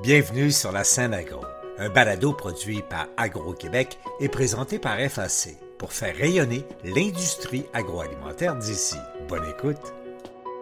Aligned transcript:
Bienvenue 0.00 0.52
sur 0.52 0.70
la 0.70 0.84
scène 0.84 1.12
agro, 1.12 1.40
un 1.76 1.88
balado 1.88 2.32
produit 2.32 2.82
par 2.88 3.08
Agro-Québec 3.16 3.98
et 4.20 4.28
présenté 4.28 4.78
par 4.78 4.96
FAC 5.00 5.56
pour 5.76 5.92
faire 5.92 6.14
rayonner 6.14 6.62
l'industrie 6.84 7.64
agroalimentaire 7.72 8.54
d'ici. 8.54 8.94
Bonne 9.28 9.42
écoute. 9.50 9.92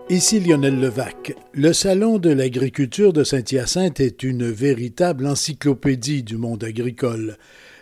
Ici 0.09 0.41
Lionel 0.41 0.81
Levac. 0.81 1.35
Le 1.53 1.75
Salon 1.75 2.19
de 2.19 2.31
l'agriculture 2.31 3.13
de 3.13 3.25
Saint-Hyacinthe 3.25 4.01
est 4.01 4.23
une 4.23 4.51
véritable 4.51 5.27
encyclopédie 5.27 6.23
du 6.23 6.39
monde 6.39 6.65
agricole 6.65 7.37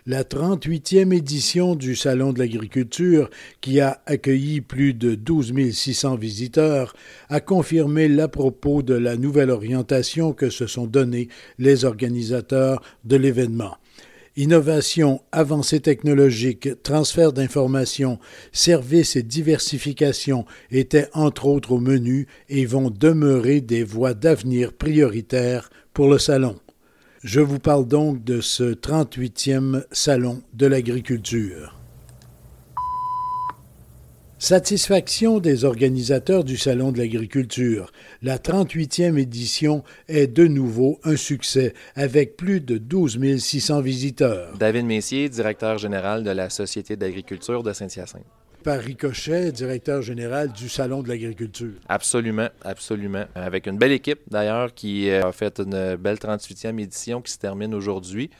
la 0.06 0.22
38e 0.22 1.14
édition 1.14 1.74
du 1.74 1.96
Salon 1.96 2.34
de 2.34 2.38
l'agriculture, 2.38 3.30
qui 3.62 3.80
a 3.80 4.02
accueilli 4.04 4.60
plus 4.60 4.92
de 4.92 5.14
12 5.14 5.72
600 5.72 6.16
visiteurs, 6.16 6.94
a 7.30 7.40
confirmé 7.40 8.08
l'à 8.08 8.28
propos 8.28 8.82
de 8.82 8.92
la 8.92 9.16
nouvelle 9.16 9.50
orientation 9.50 10.34
que 10.34 10.50
se 10.50 10.66
sont 10.66 10.86
donnés 10.86 11.28
les 11.58 11.86
organisateurs 11.86 12.82
de 13.04 13.16
l'événement. 13.16 13.78
Innovation, 14.36 15.22
avancées 15.32 15.80
technologiques, 15.80 16.82
transfert 16.82 17.32
d'informations, 17.32 18.18
services 18.52 19.16
et 19.16 19.22
diversification 19.22 20.44
étaient 20.70 21.08
entre 21.14 21.46
autres 21.46 21.72
au 21.72 21.78
menu 21.78 22.26
et 22.50 22.66
vont 22.66 22.90
demeurer 22.90 23.62
des 23.62 23.84
voies 23.84 24.12
d'avenir 24.12 24.74
prioritaires 24.74 25.70
pour 25.94 26.08
le 26.10 26.18
salon. 26.18 26.56
Je 27.24 27.40
vous 27.40 27.58
parle 27.58 27.88
donc 27.88 28.22
de 28.22 28.42
ce 28.42 28.74
38e 28.74 29.84
Salon 29.90 30.42
de 30.52 30.66
l'agriculture. 30.66 31.74
Satisfaction 34.38 35.38
des 35.38 35.64
organisateurs 35.64 36.44
du 36.44 36.58
Salon 36.58 36.92
de 36.92 36.98
l'agriculture. 36.98 37.90
La 38.20 38.36
38e 38.36 39.16
édition 39.16 39.84
est 40.06 40.26
de 40.26 40.46
nouveau 40.46 41.00
un 41.02 41.16
succès 41.16 41.72
avec 41.94 42.36
plus 42.36 42.60
de 42.60 42.76
12 42.76 43.38
600 43.38 43.80
visiteurs. 43.80 44.58
David 44.58 44.84
Messier, 44.84 45.30
directeur 45.30 45.78
général 45.78 46.24
de 46.24 46.30
la 46.30 46.50
Société 46.50 46.94
d'agriculture 46.94 47.62
de 47.62 47.72
Saint-Hyacinthe 47.72 48.26
par 48.64 48.80
Ricochet, 48.80 49.52
directeur 49.52 50.00
général 50.00 50.50
du 50.50 50.70
Salon 50.70 51.02
de 51.02 51.08
l'agriculture. 51.08 51.74
Absolument, 51.86 52.48
absolument. 52.64 53.26
Avec 53.34 53.66
une 53.66 53.76
belle 53.76 53.92
équipe 53.92 54.20
d'ailleurs 54.28 54.72
qui 54.72 55.10
euh, 55.10 55.28
a 55.28 55.32
fait 55.32 55.60
une 55.60 55.96
belle 55.96 56.16
38e 56.16 56.80
édition 56.80 57.20
qui 57.20 57.30
se 57.30 57.38
termine 57.38 57.74
aujourd'hui. 57.74 58.30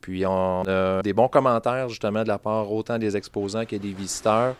Puis 0.00 0.24
on 0.24 0.62
a 0.62 1.02
des 1.02 1.12
bons 1.12 1.28
commentaires 1.28 1.88
justement 1.88 2.22
de 2.22 2.28
la 2.28 2.38
part 2.38 2.72
autant 2.72 2.98
des 2.98 3.16
exposants 3.16 3.66
que 3.66 3.74
des 3.74 3.92
visiteurs. 3.92 4.54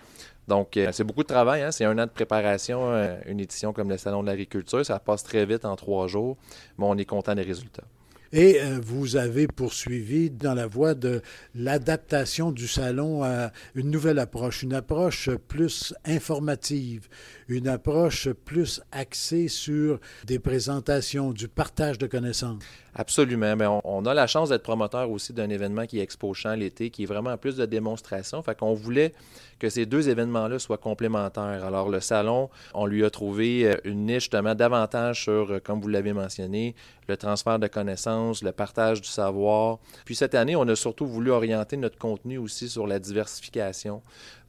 Donc, 0.48 0.76
euh, 0.76 0.88
c'est 0.92 1.04
beaucoup 1.04 1.22
de 1.22 1.28
travail. 1.28 1.62
Hein. 1.62 1.70
C'est 1.70 1.84
un 1.84 1.96
an 1.98 2.06
de 2.06 2.10
préparation, 2.10 2.90
euh, 2.90 3.16
une 3.26 3.38
édition 3.38 3.72
comme 3.72 3.88
le 3.88 3.98
Salon 3.98 4.22
de 4.22 4.26
l'agriculture. 4.26 4.84
Ça 4.84 4.98
passe 4.98 5.22
très 5.22 5.46
vite 5.46 5.64
en 5.64 5.76
trois 5.76 6.08
jours, 6.08 6.36
mais 6.76 6.86
on 6.88 6.96
est 6.96 7.04
content 7.04 7.34
des 7.34 7.42
résultats. 7.42 7.84
Et 8.32 8.60
euh, 8.60 8.78
vous 8.82 9.16
avez 9.16 9.46
poursuivi 9.46 10.30
dans 10.30 10.54
la 10.54 10.66
voie 10.66 10.94
de 10.94 11.22
l'adaptation 11.54 12.52
du 12.52 12.68
salon 12.68 13.22
à 13.22 13.52
une 13.74 13.90
nouvelle 13.90 14.18
approche, 14.18 14.62
une 14.62 14.74
approche 14.74 15.30
plus 15.48 15.94
informative, 16.04 17.08
une 17.48 17.66
approche 17.66 18.28
plus 18.30 18.80
axée 18.92 19.48
sur 19.48 20.00
des 20.24 20.38
présentations, 20.38 21.32
du 21.32 21.48
partage 21.48 21.98
de 21.98 22.06
connaissances. 22.06 22.62
Absolument. 22.94 23.54
Mais 23.56 23.66
on, 23.84 24.04
a 24.06 24.14
la 24.14 24.26
chance 24.26 24.48
d'être 24.48 24.62
promoteur 24.62 25.10
aussi 25.10 25.32
d'un 25.32 25.48
événement 25.48 25.86
qui 25.86 26.00
est 26.00 26.02
Expo 26.02 26.34
Champ 26.34 26.54
l'été, 26.54 26.90
qui 26.90 27.04
est 27.04 27.06
vraiment 27.06 27.36
plus 27.36 27.56
de 27.56 27.64
démonstration. 27.64 28.42
Fait 28.42 28.58
qu'on 28.58 28.74
voulait 28.74 29.14
que 29.58 29.68
ces 29.68 29.86
deux 29.86 30.08
événements-là 30.08 30.58
soient 30.58 30.78
complémentaires. 30.78 31.64
Alors, 31.64 31.88
le 31.88 32.00
salon, 32.00 32.50
on 32.74 32.86
lui 32.86 33.04
a 33.04 33.10
trouvé 33.10 33.66
euh, 33.66 33.76
une 33.84 34.06
niche 34.06 34.24
justement 34.24 34.54
davantage 34.54 35.24
sur, 35.24 35.50
euh, 35.50 35.60
comme 35.60 35.80
vous 35.80 35.88
l'avez 35.88 36.12
mentionné, 36.12 36.74
le 37.08 37.16
transfert 37.16 37.58
de 37.58 37.66
connaissances, 37.66 38.42
le 38.42 38.52
partage 38.52 39.00
du 39.00 39.08
savoir. 39.08 39.78
Puis 40.04 40.14
cette 40.14 40.34
année, 40.34 40.56
on 40.56 40.66
a 40.68 40.76
surtout 40.76 41.06
voulu 41.06 41.30
orienter 41.30 41.76
notre 41.76 41.98
contenu 41.98 42.38
aussi 42.38 42.68
sur 42.68 42.86
la 42.86 42.98
diversification. 42.98 44.02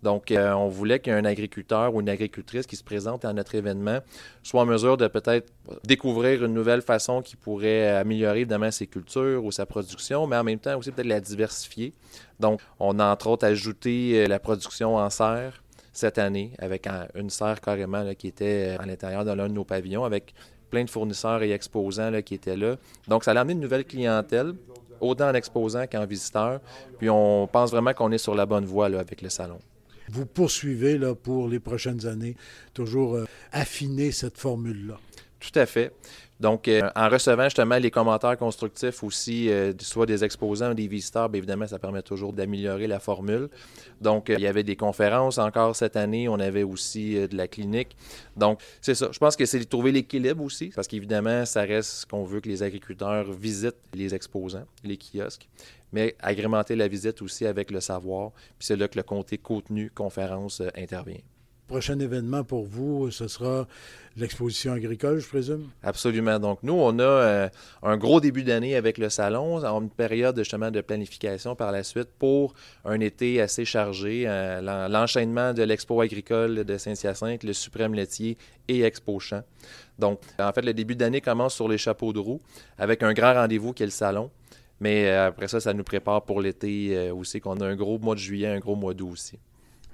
Donc, 0.03 0.31
euh, 0.31 0.53
on 0.53 0.69
voulait 0.69 0.99
qu'un 0.99 1.25
agriculteur 1.25 1.93
ou 1.93 2.01
une 2.01 2.09
agricultrice 2.09 2.65
qui 2.65 2.75
se 2.75 2.83
présente 2.83 3.25
à 3.25 3.33
notre 3.33 3.55
événement 3.55 3.99
soit 4.43 4.61
en 4.61 4.65
mesure 4.65 4.97
de 4.97 5.07
peut-être 5.07 5.51
découvrir 5.83 6.43
une 6.43 6.53
nouvelle 6.53 6.81
façon 6.81 7.21
qui 7.21 7.35
pourrait 7.35 7.89
améliorer 7.89 8.39
évidemment 8.41 8.71
ses 8.71 8.87
cultures 8.87 9.43
ou 9.43 9.51
sa 9.51 9.65
production, 9.65 10.25
mais 10.27 10.37
en 10.37 10.43
même 10.43 10.59
temps 10.59 10.77
aussi 10.77 10.91
peut-être 10.91 11.07
la 11.07 11.19
diversifier. 11.19 11.93
Donc, 12.39 12.61
on 12.79 12.99
a 12.99 13.11
entre 13.11 13.27
autres 13.27 13.45
ajouté 13.45 14.23
euh, 14.23 14.27
la 14.27 14.39
production 14.39 14.95
en 14.95 15.09
serre 15.09 15.63
cette 15.91 16.17
année 16.17 16.53
avec 16.59 16.87
une 17.15 17.29
serre 17.29 17.59
carrément 17.59 18.13
qui 18.13 18.27
était 18.27 18.77
euh, 18.77 18.81
à 18.81 18.85
l'intérieur 18.85 19.25
de 19.25 19.31
l'un 19.31 19.49
de 19.49 19.53
nos 19.53 19.65
pavillons 19.65 20.05
avec 20.05 20.33
plein 20.69 20.83
de 20.83 20.89
fournisseurs 20.89 21.43
et 21.43 21.51
exposants 21.51 22.21
qui 22.21 22.35
étaient 22.35 22.55
là. 22.55 22.75
Donc, 23.07 23.23
ça 23.23 23.31
a 23.31 23.39
amené 23.39 23.53
une 23.53 23.59
nouvelle 23.59 23.85
clientèle 23.85 24.53
autant 25.01 25.29
en 25.29 25.33
exposant 25.33 25.87
qu'en 25.87 26.05
visiteur. 26.05 26.59
Puis 26.99 27.09
on 27.09 27.47
pense 27.47 27.71
vraiment 27.71 27.93
qu'on 27.93 28.11
est 28.11 28.17
sur 28.17 28.35
la 28.35 28.45
bonne 28.45 28.65
voie 28.65 28.85
avec 28.85 29.21
le 29.21 29.29
salon 29.29 29.59
vous 30.09 30.25
poursuivez 30.25 30.97
là, 30.97 31.15
pour 31.15 31.47
les 31.47 31.59
prochaines 31.59 32.05
années, 32.05 32.35
toujours 32.73 33.15
euh, 33.15 33.25
affiner 33.51 34.11
cette 34.11 34.37
formule-là. 34.37 34.99
Tout 35.39 35.57
à 35.57 35.65
fait. 35.65 35.93
Donc, 36.39 36.67
euh, 36.67 36.89
en 36.95 37.09
recevant 37.09 37.45
justement 37.45 37.77
les 37.77 37.91
commentaires 37.91 38.37
constructifs 38.37 39.03
aussi, 39.03 39.49
euh, 39.49 39.73
soit 39.79 40.05
des 40.05 40.23
exposants 40.23 40.71
ou 40.71 40.73
des 40.73 40.87
visiteurs, 40.87 41.29
bien 41.29 41.39
évidemment, 41.39 41.67
ça 41.67 41.79
permet 41.79 42.01
toujours 42.01 42.33
d'améliorer 42.33 42.87
la 42.87 42.99
formule. 42.99 43.49
Donc, 43.99 44.29
il 44.29 44.39
y 44.39 44.47
avait 44.47 44.63
des 44.63 44.75
conférences 44.75 45.37
encore 45.37 45.75
cette 45.75 45.97
année. 45.97 46.29
On 46.29 46.39
avait 46.39 46.63
aussi 46.63 47.15
de 47.15 47.35
la 47.35 47.47
clinique. 47.47 47.95
Donc, 48.37 48.61
c'est 48.81 48.95
ça. 48.95 49.09
Je 49.11 49.19
pense 49.19 49.35
que 49.35 49.45
c'est 49.45 49.59
de 49.59 49.63
trouver 49.65 49.91
l'équilibre 49.91 50.43
aussi, 50.43 50.71
parce 50.73 50.87
qu'évidemment, 50.87 51.45
ça 51.45 51.61
reste 51.61 51.89
ce 51.89 52.05
qu'on 52.05 52.23
veut 52.23 52.39
que 52.39 52.49
les 52.49 52.63
agriculteurs 52.63 53.31
visitent 53.31 53.75
les 53.93 54.15
exposants, 54.15 54.65
les 54.83 54.97
kiosques 54.97 55.47
mais 55.91 56.15
agrémenter 56.19 56.75
la 56.75 56.87
visite 56.87 57.21
aussi 57.21 57.45
avec 57.45 57.71
le 57.71 57.79
savoir. 57.79 58.31
Puis 58.57 58.67
c'est 58.67 58.75
là 58.75 58.87
que 58.87 58.97
le 58.97 59.03
comté 59.03 59.37
contenu 59.37 59.89
conférence 59.89 60.61
euh, 60.61 60.69
intervient. 60.75 61.21
Prochain 61.69 61.99
événement 61.99 62.43
pour 62.43 62.65
vous, 62.65 63.11
ce 63.11 63.27
sera 63.27 63.67
l'exposition 64.17 64.73
agricole, 64.73 65.19
je 65.19 65.27
présume? 65.27 65.69
Absolument. 65.83 66.39
Donc, 66.39 66.63
nous, 66.63 66.73
on 66.73 66.97
a 66.97 67.03
euh, 67.03 67.49
un 67.83 67.95
gros 67.95 68.19
début 68.19 68.41
d'année 68.41 68.75
avec 68.75 68.97
le 68.97 69.07
salon, 69.09 69.63
en 69.63 69.83
une 69.83 69.91
période 69.91 70.35
justement 70.35 70.71
de 70.71 70.81
planification 70.81 71.55
par 71.55 71.71
la 71.71 71.83
suite 71.83 72.09
pour 72.17 72.55
un 72.85 72.99
été 73.01 73.39
assez 73.39 73.65
chargé. 73.65 74.23
Euh, 74.25 74.87
l'enchaînement 74.89 75.53
de 75.53 75.61
l'expo 75.61 76.01
agricole 76.01 76.63
de 76.63 76.77
Saint-Hyacinthe, 76.79 77.43
le 77.43 77.53
suprême 77.53 77.93
laitier 77.93 78.35
et 78.67 78.81
Expo 78.81 79.19
Champ. 79.19 79.43
Donc, 79.99 80.21
en 80.39 80.51
fait, 80.51 80.63
le 80.63 80.73
début 80.73 80.95
d'année 80.95 81.21
commence 81.21 81.53
sur 81.53 81.67
les 81.67 81.77
chapeaux 81.77 82.13
de 82.13 82.19
roue 82.19 82.41
avec 82.79 83.03
un 83.03 83.13
grand 83.13 83.35
rendez-vous 83.35 83.73
qui 83.73 83.83
est 83.83 83.85
le 83.85 83.91
salon. 83.91 84.31
Mais 84.79 85.07
euh, 85.07 85.27
après 85.27 85.47
ça, 85.47 85.59
ça 85.59 85.71
nous 85.75 85.83
prépare 85.83 86.23
pour 86.23 86.41
l'été 86.41 87.11
aussi, 87.11 87.39
qu'on 87.39 87.61
a 87.61 87.67
un 87.67 87.75
gros 87.75 87.99
mois 87.99 88.15
de 88.15 88.19
juillet, 88.19 88.47
un 88.47 88.59
gros 88.59 88.75
mois 88.75 88.95
d'août 88.95 89.11
aussi. 89.11 89.37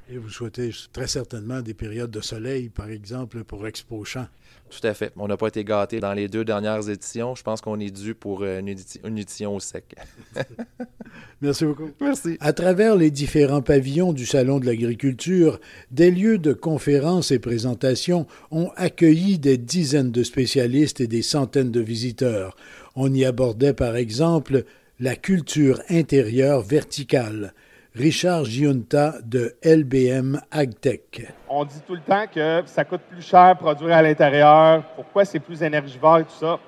Et 0.08 0.18
vous 0.18 0.30
souhaitez 0.30 0.70
très 0.94 1.08
certainement 1.08 1.62
des 1.62 1.74
périodes 1.74 2.12
de 2.12 2.22
soleil, 2.22 2.70
par 2.70 2.90
exemple, 2.90 3.44
pour 3.44 3.66
Expo 3.66 4.06
Champ. 4.06 4.28
Tout 4.70 4.86
à 4.86 4.94
fait. 4.94 5.12
On 5.16 5.28
n'a 5.28 5.38
pas 5.38 5.48
été 5.48 5.64
gâtés 5.64 6.00
dans 6.00 6.14
les 6.14 6.28
deux 6.28 6.46
dernières 6.46 6.88
éditions. 6.90 7.34
Je 7.34 7.42
pense 7.42 7.62
qu'on 7.62 7.80
est 7.80 7.90
dû 7.90 8.14
pour 8.14 8.42
euh, 8.44 8.60
une, 8.60 8.76
une 9.04 9.18
édition 9.18 9.56
au 9.56 9.60
sec. 9.60 9.96
Merci 11.42 11.66
beaucoup. 11.66 11.90
Merci. 12.02 12.38
À 12.40 12.54
travers 12.54 12.96
les 12.96 13.10
différents 13.10 13.62
pavillons 13.62 14.14
du 14.14 14.26
Salon 14.26 14.60
de 14.60 14.66
l'agriculture, 14.66 15.60
des 15.92 16.12
lieux 16.12 16.38
de 16.38 16.54
conférences 16.54 17.32
et 17.32 17.40
présentations 17.40 18.28
ont 18.52 18.70
accueilli 18.76 19.40
des 19.40 19.58
dizaines 19.58 20.12
de 20.12 20.24
spécialistes 20.24 21.02
et 21.02 21.08
des 21.08 21.22
centaines 21.24 21.72
de 21.72 21.82
visiteurs. 21.82 22.56
On 22.96 23.14
y 23.14 23.26
abordait 23.26 23.74
par 23.74 23.96
exemple 23.96 24.66
la 25.00 25.16
culture 25.16 25.82
intérieure 25.90 26.62
verticale. 26.62 27.54
Richard 27.96 28.44
Giunta 28.44 29.14
de 29.24 29.56
LBM 29.64 30.42
AgTech. 30.52 31.32
On 31.48 31.64
dit 31.64 31.80
tout 31.88 31.96
le 31.96 32.02
temps 32.02 32.26
que 32.28 32.62
ça 32.66 32.84
coûte 32.84 33.00
plus 33.10 33.22
cher 33.22 33.56
produire 33.58 33.96
à 33.96 34.02
l'intérieur. 34.02 34.84
Pourquoi 34.98 35.24
c'est 35.24 35.40
plus 35.40 35.64
énergivore 35.64 36.18
et 36.18 36.26
tout 36.26 36.36
ça? 36.38 36.60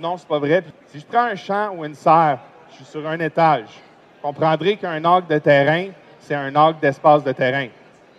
Non, 0.00 0.16
c'est 0.16 0.26
pas 0.26 0.40
vrai. 0.40 0.64
si 0.88 0.98
je 0.98 1.06
prends 1.06 1.26
un 1.26 1.36
champ 1.36 1.76
ou 1.76 1.84
une 1.84 1.94
serre, 1.94 2.40
je 2.68 2.74
suis 2.74 2.84
sur 2.84 3.06
un 3.06 3.20
étage. 3.20 3.68
Vous 4.16 4.28
comprendrez 4.28 4.76
qu'un 4.76 5.04
arc 5.04 5.30
de 5.30 5.38
terrain, 5.38 5.90
c'est 6.18 6.34
un 6.34 6.52
arc 6.56 6.80
d'espace 6.80 7.22
de 7.22 7.30
terrain. 7.30 7.68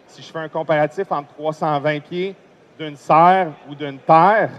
Si 0.07 0.21
je 0.21 0.31
fais 0.31 0.39
un 0.39 0.47
comparatif 0.47 1.11
entre 1.11 1.33
320 1.33 1.99
pieds 1.99 2.33
d'une 2.79 2.95
serre 2.95 3.51
ou 3.69 3.75
d'une 3.75 3.99
terre, 3.99 4.51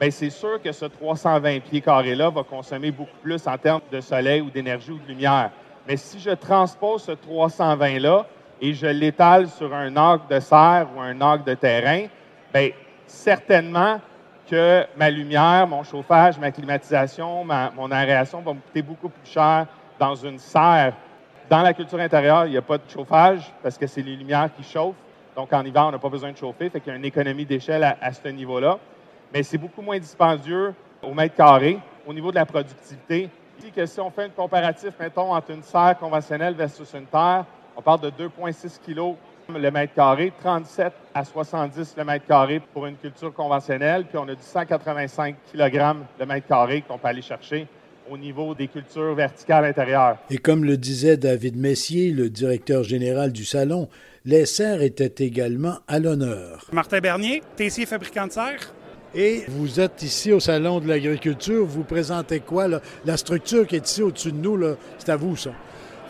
bien, 0.00 0.10
c'est 0.10 0.30
sûr 0.30 0.62
que 0.62 0.72
ce 0.72 0.86
320 0.86 1.60
pieds 1.60 1.82
carrés-là 1.82 2.30
va 2.30 2.42
consommer 2.42 2.90
beaucoup 2.90 3.18
plus 3.22 3.46
en 3.46 3.58
termes 3.58 3.82
de 3.92 4.00
soleil 4.00 4.40
ou 4.40 4.48
d'énergie 4.48 4.92
ou 4.92 4.98
de 4.98 5.08
lumière. 5.08 5.50
Mais 5.90 5.96
si 5.96 6.20
je 6.20 6.30
transpose 6.30 7.02
ce 7.02 7.10
320-là 7.10 8.24
et 8.60 8.74
je 8.74 8.86
l'étale 8.86 9.48
sur 9.48 9.74
un 9.74 9.96
arc 9.96 10.30
de 10.30 10.38
serre 10.38 10.86
ou 10.94 11.00
un 11.00 11.20
arc 11.20 11.44
de 11.44 11.54
terrain, 11.54 12.06
bien, 12.54 12.68
certainement 13.08 14.00
que 14.48 14.84
ma 14.96 15.10
lumière, 15.10 15.66
mon 15.66 15.82
chauffage, 15.82 16.38
ma 16.38 16.52
climatisation, 16.52 17.44
mon 17.74 17.90
aération 17.90 18.40
va 18.40 18.54
me 18.54 18.60
coûter 18.60 18.82
beaucoup 18.82 19.08
plus 19.08 19.28
cher 19.28 19.66
dans 19.98 20.14
une 20.14 20.38
serre. 20.38 20.92
Dans 21.48 21.62
la 21.62 21.74
culture 21.74 21.98
intérieure, 21.98 22.46
il 22.46 22.52
n'y 22.52 22.56
a 22.56 22.62
pas 22.62 22.78
de 22.78 22.88
chauffage 22.88 23.52
parce 23.60 23.76
que 23.76 23.88
c'est 23.88 24.02
les 24.02 24.14
lumières 24.14 24.50
qui 24.56 24.62
chauffent. 24.62 24.94
Donc, 25.34 25.52
en 25.52 25.64
hiver, 25.64 25.86
on 25.86 25.90
n'a 25.90 25.98
pas 25.98 26.08
besoin 26.08 26.30
de 26.30 26.36
chauffer, 26.36 26.70
fait 26.70 26.78
qu'il 26.78 26.92
y 26.92 26.94
a 26.94 26.98
une 26.98 27.04
économie 27.04 27.46
d'échelle 27.46 27.82
à 27.82 28.12
ce 28.12 28.28
niveau-là 28.28 28.78
mais 29.32 29.42
c'est 29.42 29.58
beaucoup 29.58 29.82
moins 29.82 29.98
dispendieux 29.98 30.74
au 31.02 31.14
mètre 31.14 31.34
carré. 31.34 31.78
au 32.06 32.12
niveau 32.12 32.30
de 32.30 32.36
la 32.36 32.46
productivité. 32.46 33.28
Que 33.74 33.84
si 33.84 34.00
on 34.00 34.10
fait 34.10 34.26
une 34.26 34.32
comparatif, 34.32 34.90
mettons, 34.98 35.34
entre 35.34 35.50
une 35.50 35.62
serre 35.62 35.96
conventionnelle 36.00 36.54
versus 36.54 36.92
une 36.94 37.04
terre, 37.04 37.44
on 37.76 37.82
parle 37.82 38.00
de 38.00 38.10
2,6 38.10 38.80
kg 38.84 39.16
le 39.48 39.70
mètre 39.70 39.94
carré, 39.94 40.32
37 40.40 40.92
à 41.14 41.24
70 41.24 41.94
le 41.96 42.04
mètre 42.04 42.26
carré 42.26 42.60
pour 42.72 42.86
une 42.86 42.96
culture 42.96 43.34
conventionnelle, 43.34 44.06
puis 44.08 44.16
on 44.16 44.28
a 44.28 44.34
du 44.34 44.42
185 44.42 45.36
kg 45.52 45.96
le 46.18 46.26
mètre 46.26 46.46
carré 46.46 46.82
qu'on 46.86 46.98
peut 46.98 47.08
aller 47.08 47.22
chercher 47.22 47.66
au 48.10 48.16
niveau 48.16 48.54
des 48.54 48.66
cultures 48.66 49.14
verticales 49.14 49.66
intérieures. 49.66 50.16
Et 50.30 50.38
comme 50.38 50.64
le 50.64 50.76
disait 50.76 51.16
David 51.16 51.56
Messier, 51.56 52.10
le 52.12 52.30
directeur 52.30 52.82
général 52.82 53.32
du 53.32 53.44
salon, 53.44 53.88
les 54.24 54.46
serres 54.46 54.82
étaient 54.82 55.24
également 55.24 55.78
à 55.86 55.98
l'honneur. 55.98 56.66
Martin 56.72 57.00
Bernier, 57.00 57.42
tessier 57.56 57.86
fabricant 57.86 58.26
de 58.26 58.32
serres. 58.32 58.72
Et 59.14 59.44
vous 59.48 59.80
êtes 59.80 60.02
ici 60.02 60.32
au 60.32 60.38
Salon 60.38 60.78
de 60.78 60.86
l'agriculture. 60.86 61.66
Vous 61.66 61.82
présentez 61.82 62.40
quoi? 62.40 62.68
La 63.04 63.16
structure 63.16 63.66
qui 63.66 63.76
est 63.76 63.88
ici 63.88 64.02
au-dessus 64.02 64.30
de 64.30 64.36
nous, 64.36 64.76
c'est 64.98 65.08
à 65.08 65.16
vous, 65.16 65.36
ça? 65.36 65.50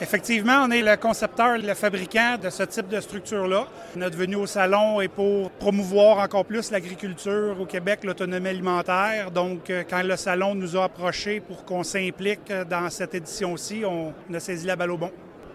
Effectivement, 0.02 0.64
on 0.66 0.70
est 0.70 0.80
le 0.80 0.96
concepteur, 0.96 1.58
le 1.58 1.74
fabricant 1.74 2.36
de 2.42 2.48
ce 2.48 2.62
type 2.62 2.88
de 2.88 3.00
structure-là. 3.00 3.66
Notre 3.96 4.16
venue 4.16 4.36
au 4.36 4.46
salon 4.46 5.00
est 5.02 5.08
pour 5.08 5.50
promouvoir 5.50 6.18
encore 6.18 6.46
plus 6.46 6.70
l'agriculture 6.70 7.56
au 7.60 7.66
Québec, 7.66 8.00
l'autonomie 8.04 8.48
alimentaire. 8.48 9.30
Donc, 9.30 9.68
euh, 9.68 9.82
quand 9.88 10.02
le 10.02 10.16
salon 10.16 10.54
nous 10.54 10.74
a 10.76 10.84
approchés 10.84 11.40
pour 11.40 11.66
qu'on 11.66 11.82
s'implique 11.82 12.50
dans 12.68 12.88
cette 12.88 13.14
édition-ci, 13.14 13.82
on 13.84 14.14
a 14.32 14.40
saisi 14.40 14.66
la 14.66 14.76
balle 14.76 14.90
au 14.90 14.96
bon. 14.96 15.10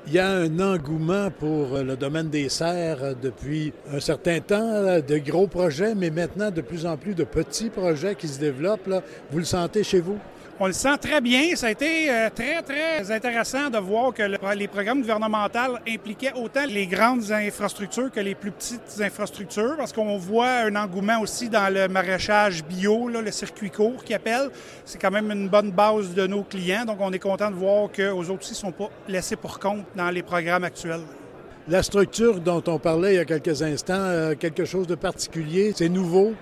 Il 0.07 0.13
y 0.13 0.19
a 0.19 0.29
un 0.29 0.59
engouement 0.59 1.31
pour 1.31 1.75
euh, 1.75 1.83
le 1.83 1.95
domaine 1.95 2.29
des 2.29 2.47
serres 2.47 3.03
euh, 3.03 3.13
depuis 3.19 3.73
un 3.91 3.99
certain 3.99 4.39
temps, 4.39 4.99
de 4.99 5.17
gros 5.17 5.47
projets, 5.47 5.95
mais 5.95 6.11
maintenant 6.11 6.51
de 6.51 6.61
plus 6.61 6.85
en 6.85 6.95
plus 6.95 7.15
de 7.15 7.23
petits 7.23 7.71
projets 7.71 8.13
qui 8.13 8.27
se 8.27 8.39
développent. 8.39 9.03
Vous 9.31 9.39
le 9.39 9.45
sentez 9.45 9.83
chez 9.83 10.01
vous? 10.01 10.19
On 10.57 10.67
le 10.67 10.73
sent 10.73 10.97
très 11.01 11.19
bien. 11.19 11.53
Ça 11.55 11.67
a 11.67 11.71
été 11.71 12.09
euh, 12.09 12.29
très, 12.33 12.61
très 12.61 13.11
intéressant 13.11 13.69
de 13.69 13.77
voir 13.77 14.13
que 14.13 14.23
les 14.23 14.67
programmes 14.69 15.01
gouvernementaux 15.01 15.77
impliquaient 15.85 16.31
autant 16.33 16.65
les 16.65 16.87
grandes 16.87 17.29
infrastructures 17.29 18.09
que 18.09 18.21
les 18.21 18.35
plus 18.35 18.51
petites 18.51 19.01
infrastructures, 19.01 19.75
parce 19.75 19.91
qu'on 19.91 20.17
voit 20.17 20.63
un 20.63 20.75
engouement 20.77 21.19
aussi 21.19 21.49
dans 21.49 21.73
le 21.73 21.89
maraîchage 21.89 22.63
bio, 22.63 23.09
le 23.09 23.31
circuit 23.31 23.69
court 23.69 24.01
qui 24.01 24.13
appelle. 24.13 24.49
C'est 24.85 24.97
quand 24.97 25.11
même 25.11 25.29
une 25.29 25.49
bonne 25.49 25.71
base 25.71 26.13
de 26.13 26.25
nos 26.25 26.43
clients, 26.43 26.85
donc 26.85 26.99
on 27.01 27.11
est 27.11 27.19
content 27.19 27.51
de 27.51 27.55
voir 27.55 27.89
qu'aux 27.91 28.23
autres 28.29 28.39
aussi 28.39 28.51
ne 28.51 28.55
sont 28.55 28.71
pas 28.71 28.89
laissés 29.09 29.35
pour 29.35 29.59
compte 29.59 29.83
dans 29.93 30.09
les 30.09 30.23
programmes 30.23 30.63
actuels. 30.63 31.03
La 31.67 31.83
structure 31.83 32.39
dont 32.39 32.63
on 32.67 32.79
parlait 32.79 33.15
il 33.15 33.17
y 33.17 33.19
a 33.19 33.25
quelques 33.25 33.61
instants, 33.61 33.93
euh, 33.95 34.35
quelque 34.35 34.63
chose 34.63 34.87
de 34.87 34.95
particulier, 34.95 35.73
c'est 35.75 35.89
nouveau? 35.89 36.33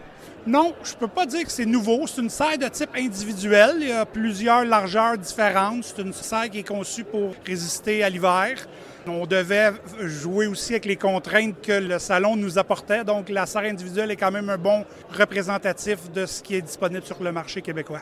Non, 0.45 0.73
je 0.83 0.93
peux 0.95 1.07
pas 1.07 1.25
dire 1.25 1.45
que 1.45 1.51
c'est 1.51 1.65
nouveau. 1.65 2.05
C'est 2.05 2.21
une 2.21 2.29
serre 2.29 2.57
de 2.57 2.67
type 2.67 2.89
individuel. 2.95 3.77
Il 3.79 3.87
y 3.87 3.91
a 3.91 4.05
plusieurs 4.05 4.65
largeurs 4.65 5.17
différentes. 5.17 5.85
C'est 5.85 6.01
une 6.01 6.11
serre 6.11 6.49
qui 6.49 6.59
est 6.59 6.67
conçue 6.67 7.05
pour 7.05 7.33
résister 7.45 8.03
à 8.03 8.09
l'hiver. 8.09 8.67
On 9.07 9.25
devait 9.25 9.71
jouer 10.01 10.47
aussi 10.47 10.73
avec 10.73 10.85
les 10.85 10.95
contraintes 10.95 11.61
que 11.61 11.73
le 11.73 11.99
salon 11.99 12.35
nous 12.35 12.57
apportait. 12.57 13.03
Donc, 13.03 13.29
la 13.29 13.45
serre 13.45 13.63
individuelle 13.63 14.11
est 14.11 14.15
quand 14.15 14.31
même 14.31 14.49
un 14.49 14.57
bon 14.57 14.85
représentatif 15.11 16.11
de 16.11 16.25
ce 16.25 16.41
qui 16.41 16.55
est 16.55 16.61
disponible 16.61 17.03
sur 17.03 17.21
le 17.23 17.31
marché 17.31 17.61
québécois. 17.61 18.01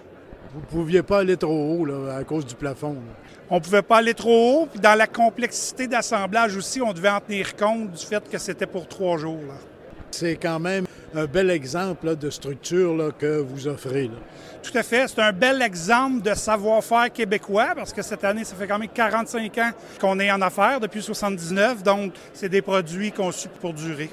Vous 0.53 0.59
ne 0.59 0.65
pouviez 0.65 1.01
pas 1.01 1.19
aller 1.19 1.38
trop 1.38 1.77
haut 1.77 1.85
là, 1.85 2.18
à 2.18 2.23
cause 2.23 2.45
du 2.45 2.56
plafond. 2.56 2.97
On 3.50 3.56
ne 3.56 3.59
pouvait 3.62 3.81
pas 3.81 3.97
aller 3.97 4.13
trop 4.13 4.63
haut. 4.63 4.65
Puis 4.65 4.79
dans 4.79 4.95
la 4.95 5.07
complexité 5.07 5.88
d'assemblage 5.88 6.56
aussi, 6.56 6.81
on 6.81 6.91
devait 6.91 7.09
en 7.09 7.19
tenir 7.19 7.56
compte 7.56 7.91
du 7.91 8.06
fait 8.06 8.27
que 8.29 8.38
c'était 8.38 8.65
pour 8.65 8.88
trois 8.88 9.18
jours. 9.18 9.39
C'est 10.12 10.35
quand 10.35 10.59
même 10.59 10.85
un 11.13 11.25
bel 11.25 11.50
exemple 11.50 12.16
de 12.16 12.30
structure 12.30 13.12
que 13.18 13.40
vous 13.40 13.68
offrez. 13.68 14.10
Tout 14.63 14.78
à 14.78 14.84
fait. 14.84 15.08
C'est 15.08 15.22
un 15.22 15.34
bel 15.34 15.62
exemple 15.62 16.22
de 16.22 16.34
savoir-faire 16.34 17.12
québécois 17.12 17.69
parce 17.75 17.92
que 17.92 18.02
cette 18.02 18.24
année, 18.24 18.44
ça 18.44 18.56
fait 18.56 18.68
quand 18.68 18.80
même 18.80 18.90
45 18.90 19.58
ans 19.58 19.72
qu'on 20.00 20.19
est 20.19 20.31
en 20.31 20.42
affaires 20.42 20.80
depuis 20.80 21.02
79. 21.02 21.84
Donc, 21.84 22.13
c'est 22.34 22.50
des 22.50 22.62
produits 22.62 23.12
conçus 23.12 23.50
pour 23.60 23.74
durer. 23.74 24.10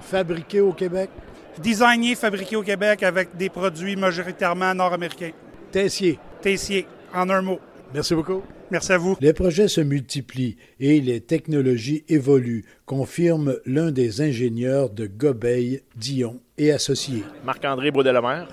Fabriqués 0.00 0.60
au 0.60 0.72
Québec? 0.72 1.10
Designés, 1.58 2.14
fabriqués 2.14 2.56
au 2.56 2.62
Québec 2.62 3.02
avec 3.02 3.36
des 3.36 3.48
produits 3.48 3.96
majoritairement 3.96 4.74
nord-américains. 4.74 5.32
Tessier. 5.70 6.18
Tessier, 6.40 6.86
en 7.14 7.28
un 7.30 7.42
mot. 7.42 7.60
Merci 7.94 8.14
beaucoup. 8.14 8.42
Merci 8.72 8.92
à 8.92 8.96
vous. 8.96 9.18
Les 9.20 9.34
projets 9.34 9.68
se 9.68 9.82
multiplient 9.82 10.56
et 10.80 10.98
les 11.02 11.20
technologies 11.20 12.04
évoluent, 12.08 12.64
confirme 12.86 13.58
l'un 13.66 13.90
des 13.90 14.22
ingénieurs 14.22 14.88
de 14.88 15.06
Gobeil, 15.06 15.82
Dion 15.94 16.40
et 16.56 16.72
Associés. 16.72 17.22
Marc-André 17.44 17.90
Baudelaire, 17.90 18.48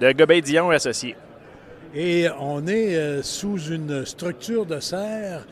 de 0.00 0.12
Gobeil, 0.12 0.42
Dion 0.42 0.70
et 0.70 0.76
Associés. 0.76 1.16
Et 1.92 2.28
on 2.38 2.68
est 2.68 2.94
euh, 2.94 3.22
sous 3.24 3.58
une 3.58 4.06
structure 4.06 4.64
de 4.64 4.78
serre. 4.78 5.44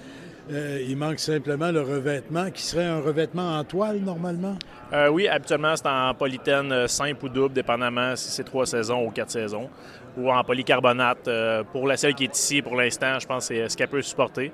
Euh, 0.53 0.85
il 0.89 0.97
manque 0.97 1.19
simplement 1.19 1.73
le 1.73 1.81
revêtement, 1.81 2.49
qui 2.53 2.63
serait 2.63 2.85
un 2.85 3.01
revêtement 3.01 3.59
en 3.59 3.65
toile 3.65 3.99
normalement? 3.99 4.57
Euh, 4.93 5.09
oui, 5.09 5.27
habituellement 5.27 5.75
c'est 5.75 5.89
en 5.89 6.15
polythène 6.15 6.87
simple 6.87 7.25
ou 7.25 7.29
double, 7.29 7.55
dépendamment 7.55 8.15
si 8.15 8.31
c'est 8.31 8.45
trois 8.45 8.67
saisons 8.67 9.05
ou 9.05 9.11
quatre 9.11 9.31
saisons 9.31 9.69
ou 10.17 10.31
en 10.31 10.43
polycarbonate. 10.45 11.29
Euh, 11.29 11.63
pour 11.65 11.87
la 11.87 11.97
seule 11.97 12.15
qui 12.15 12.25
est 12.25 12.37
ici, 12.37 12.63
pour 12.63 12.77
l'instant, 12.77 13.19
je 13.19 13.27
pense 13.27 13.49
que 13.49 13.55
c'est 13.55 13.69
ce 13.69 13.77
qu'elle 13.77 13.89
peut 13.89 14.03
supporter. 14.03 14.53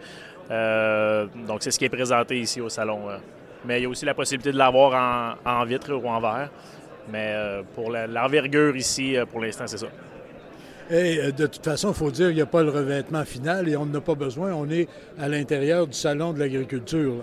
Euh, 0.50 1.26
donc, 1.46 1.62
c'est 1.62 1.70
ce 1.70 1.78
qui 1.78 1.84
est 1.84 1.90
présenté 1.90 2.38
ici 2.38 2.60
au 2.60 2.68
salon. 2.68 3.08
Euh. 3.08 3.18
Mais 3.64 3.80
il 3.80 3.82
y 3.82 3.86
a 3.86 3.88
aussi 3.88 4.04
la 4.04 4.14
possibilité 4.14 4.52
de 4.52 4.58
l'avoir 4.58 5.36
en, 5.44 5.64
vitre 5.64 5.92
ou 5.92 6.08
en 6.08 6.20
verre. 6.20 6.50
Mais 7.10 7.34
pour 7.74 7.90
l'envergure 7.90 8.76
ici, 8.76 9.16
pour 9.30 9.40
l'instant, 9.40 9.64
c'est 9.66 9.78
ça. 9.78 9.88
Et 10.90 11.32
de 11.32 11.46
toute 11.46 11.64
façon, 11.64 11.88
il 11.88 11.94
faut 11.94 12.10
dire 12.10 12.28
qu'il 12.28 12.36
n'y 12.36 12.42
a 12.42 12.46
pas 12.46 12.62
le 12.62 12.70
revêtement 12.70 13.24
final 13.24 13.68
et 13.68 13.76
on 13.76 13.84
n'en 13.84 13.98
a 13.98 14.00
pas 14.00 14.14
besoin. 14.14 14.52
On 14.52 14.70
est 14.70 14.88
à 15.18 15.26
l'intérieur 15.26 15.86
du 15.86 15.94
salon 15.94 16.32
de 16.32 16.38
l'agriculture. 16.38 17.16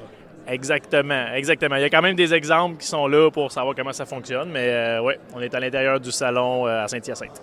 Exactement, 0.46 1.28
exactement. 1.34 1.78
Il 1.78 1.84
y 1.84 1.86
a 1.86 1.90
quand 1.90 2.02
même 2.02 2.16
des 2.16 2.34
exemples 2.34 2.78
qui 2.78 2.88
sont 2.88 3.08
là 3.08 3.32
pour 3.32 3.52
savoir 3.52 3.74
comment 3.74 3.94
ça 3.94 4.06
fonctionne, 4.06 4.50
mais 4.52 4.98
oui, 5.02 5.14
on 5.34 5.40
est 5.40 5.54
à 5.56 5.60
l'intérieur 5.60 6.00
du 6.00 6.12
salon 6.12 6.66
à 6.66 6.88
Saint-Hyacinthe. 6.88 7.42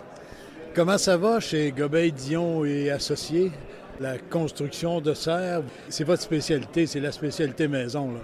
Comment 0.74 0.96
ça 0.96 1.18
va 1.18 1.38
chez 1.38 1.70
Gobeil, 1.70 2.12
Dion 2.12 2.64
et 2.64 2.90
Associés? 2.90 3.52
La 4.00 4.16
construction 4.16 5.02
de 5.02 5.12
serres, 5.12 5.60
c'est 5.90 6.04
votre 6.04 6.22
spécialité, 6.22 6.86
c'est 6.86 6.98
la 6.98 7.12
spécialité 7.12 7.68
maison. 7.68 8.10
Là. 8.10 8.20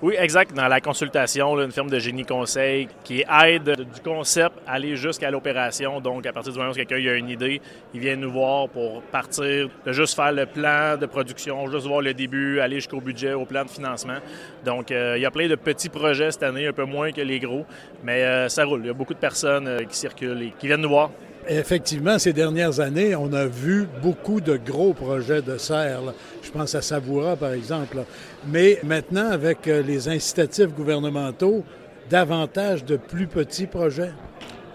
Oui, 0.00 0.14
exact. 0.18 0.54
Dans 0.54 0.66
la 0.66 0.80
consultation, 0.80 1.60
une 1.60 1.72
firme 1.72 1.90
de 1.90 1.98
génie 1.98 2.24
conseil 2.24 2.88
qui 3.04 3.22
aide 3.44 3.76
du 3.76 4.00
concept 4.02 4.56
à 4.66 4.72
aller 4.72 4.96
jusqu'à 4.96 5.30
l'opération. 5.30 6.00
Donc, 6.00 6.24
à 6.24 6.32
partir 6.32 6.54
du 6.54 6.58
moment 6.58 6.70
où 6.70 6.74
quelqu'un 6.74 6.96
a 6.96 7.14
une 7.16 7.28
idée, 7.28 7.60
il 7.92 8.00
vient 8.00 8.16
nous 8.16 8.32
voir 8.32 8.70
pour 8.70 9.02
partir 9.02 9.68
de 9.84 9.92
juste 9.92 10.16
faire 10.16 10.32
le 10.32 10.46
plan 10.46 10.96
de 10.96 11.04
production, 11.04 11.70
juste 11.70 11.86
voir 11.86 12.00
le 12.00 12.14
début, 12.14 12.60
aller 12.60 12.76
jusqu'au 12.76 13.02
budget, 13.02 13.34
au 13.34 13.44
plan 13.44 13.66
de 13.66 13.70
financement. 13.70 14.20
Donc, 14.64 14.90
euh, 14.90 15.18
il 15.18 15.20
y 15.20 15.26
a 15.26 15.30
plein 15.30 15.48
de 15.48 15.54
petits 15.54 15.90
projets 15.90 16.30
cette 16.30 16.44
année, 16.44 16.66
un 16.66 16.72
peu 16.72 16.84
moins 16.84 17.12
que 17.12 17.20
les 17.20 17.38
gros, 17.38 17.66
mais 18.02 18.22
euh, 18.22 18.48
ça 18.48 18.64
roule. 18.64 18.80
Il 18.84 18.86
y 18.86 18.90
a 18.90 18.94
beaucoup 18.94 19.12
de 19.12 19.18
personnes 19.18 19.68
euh, 19.68 19.84
qui 19.84 19.98
circulent 19.98 20.42
et 20.42 20.54
qui 20.58 20.66
viennent 20.66 20.80
nous 20.80 20.88
voir. 20.88 21.10
Effectivement, 21.52 22.16
ces 22.16 22.32
dernières 22.32 22.78
années, 22.78 23.16
on 23.16 23.32
a 23.32 23.46
vu 23.46 23.88
beaucoup 24.00 24.40
de 24.40 24.56
gros 24.56 24.94
projets 24.94 25.42
de 25.42 25.58
serre. 25.58 26.14
Je 26.44 26.50
pense 26.52 26.76
à 26.76 26.80
Savoura, 26.80 27.34
par 27.34 27.52
exemple. 27.54 28.04
Mais 28.46 28.78
maintenant, 28.84 29.28
avec 29.28 29.66
euh, 29.66 29.82
les 29.82 30.08
incitatifs 30.08 30.68
gouvernementaux, 30.68 31.64
davantage 32.08 32.84
de 32.84 32.96
plus 32.96 33.26
petits 33.26 33.66
projets. 33.66 34.12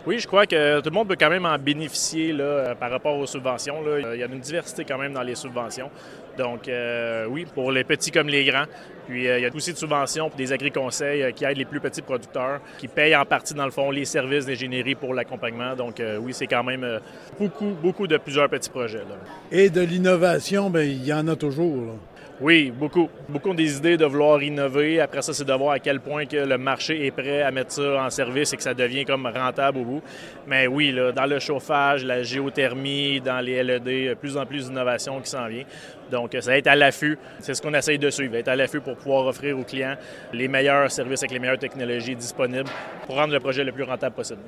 Oui, 0.06 0.20
je 0.20 0.28
crois 0.28 0.46
que 0.46 0.82
tout 0.82 0.90
le 0.90 0.94
monde 0.94 1.08
peut 1.08 1.16
quand 1.18 1.30
même 1.30 1.46
en 1.46 1.58
bénéficier 1.58 2.34
là, 2.34 2.76
par 2.76 2.92
rapport 2.92 3.18
aux 3.18 3.26
subventions. 3.26 3.76
Il 4.14 4.20
y 4.20 4.24
a 4.24 4.26
une 4.26 4.40
diversité 4.42 4.84
quand 4.84 4.98
même 4.98 5.14
dans 5.14 5.24
les 5.24 5.36
subventions. 5.36 5.90
Donc, 6.38 6.68
euh, 6.68 7.26
oui, 7.30 7.46
pour 7.54 7.72
les 7.72 7.84
petits 7.84 8.12
comme 8.12 8.28
les 8.28 8.46
grands. 8.46 8.66
Puis, 9.08 9.28
euh, 9.28 9.40
il 9.40 9.44
y 9.44 9.46
a 9.46 9.56
aussi 9.56 9.72
de 9.72 9.78
subventions 9.78 10.30
pour 10.30 10.38
des 10.38 10.52
agri-conseils 10.52 11.24
euh, 11.24 11.32
qui 11.32 11.46
aident 11.46 11.58
les 11.58 11.66
plus 11.66 11.80
petits 11.80 12.02
producteurs, 12.02 12.60
qui 12.78 12.88
payent 12.88 13.16
en 13.16 13.26
partie, 13.26 13.54
dans 13.54 13.66
le 13.66 13.72
fond, 13.72 13.92
les 13.92 14.06
services 14.06 14.46
d'ingénierie 14.46 14.96
pour 14.96 15.14
l'accompagnement. 15.14 15.76
Donc, 15.76 16.02
oui, 16.20 16.34
c'est 16.34 16.48
quand 16.48 16.64
même 16.64 17.00
beaucoup, 17.40 17.76
beaucoup 17.82 18.08
de 18.08 18.18
plusieurs 18.18 18.50
petits 18.50 18.70
projets. 18.70 19.04
Et 19.52 19.70
de 19.70 19.82
l'innovation, 19.82 20.70
bien, 20.70 20.84
il 20.84 21.06
y 21.06 21.14
en 21.14 21.28
a 21.28 21.36
toujours. 21.36 21.96
Oui, 22.42 22.70
beaucoup. 22.70 23.10
Beaucoup 23.30 23.52
ont 23.52 23.54
des 23.54 23.78
idées 23.78 23.96
de 23.96 24.04
vouloir 24.04 24.44
innover. 24.44 25.00
Après 25.00 25.22
ça, 25.22 25.34
c'est 25.34 25.46
de 25.46 25.54
voir 25.54 25.72
à 25.72 25.80
quel 25.80 26.02
point 26.02 26.26
que 26.26 26.36
le 26.36 26.58
marché 26.58 27.06
est 27.06 27.12
prêt 27.12 27.42
à 27.42 27.50
mettre 27.50 27.72
ça 27.72 28.04
en 28.04 28.10
service 28.10 28.52
et 28.52 28.58
que 28.58 28.64
ça 28.64 28.74
devient 28.74 29.06
comme 29.06 29.26
rentable 29.26 29.78
au 29.78 29.84
bout. 29.86 30.02
Mais 30.46 30.68
oui, 30.68 30.94
dans 31.16 31.26
le 31.26 31.40
chauffage, 31.40 32.04
la 32.04 32.24
géothermie, 32.24 33.22
dans 33.22 33.40
les 33.40 33.64
LED, 33.64 34.18
plus 34.18 34.36
en 34.36 34.46
plus 34.46 34.68
d'innovation 34.68 35.22
qui 35.22 35.30
s'en 35.30 35.48
vient. 35.48 35.64
Donc, 36.12 36.36
ça 36.38 36.52
va 36.52 36.58
être 36.58 36.68
à 36.68 36.76
l'affût. 36.76 37.18
C'est 37.40 37.54
ce 37.54 37.62
qu'on 37.62 37.74
essaye 37.74 38.00
de 38.00 38.10
suivre, 38.10 38.36
être 38.36 38.50
à 38.50 38.56
l'affût 38.58 38.82
pour 38.82 38.98
pouvoir 38.98 39.28
offrir 39.28 39.58
aux 39.58 39.64
clients 39.64 39.96
les 40.34 40.50
meilleurs 40.50 40.92
services 40.92 41.22
avec 41.22 41.32
les 41.32 41.40
meilleures 41.40 41.58
technologies 41.58 42.18
disponibles 42.18 42.70
pour 43.06 43.16
rendre 43.16 43.32
le 43.32 43.40
projet 43.40 43.64
le 43.64 43.72
plus 43.72 43.84
rentable 43.84 44.14
possible. 44.14 44.42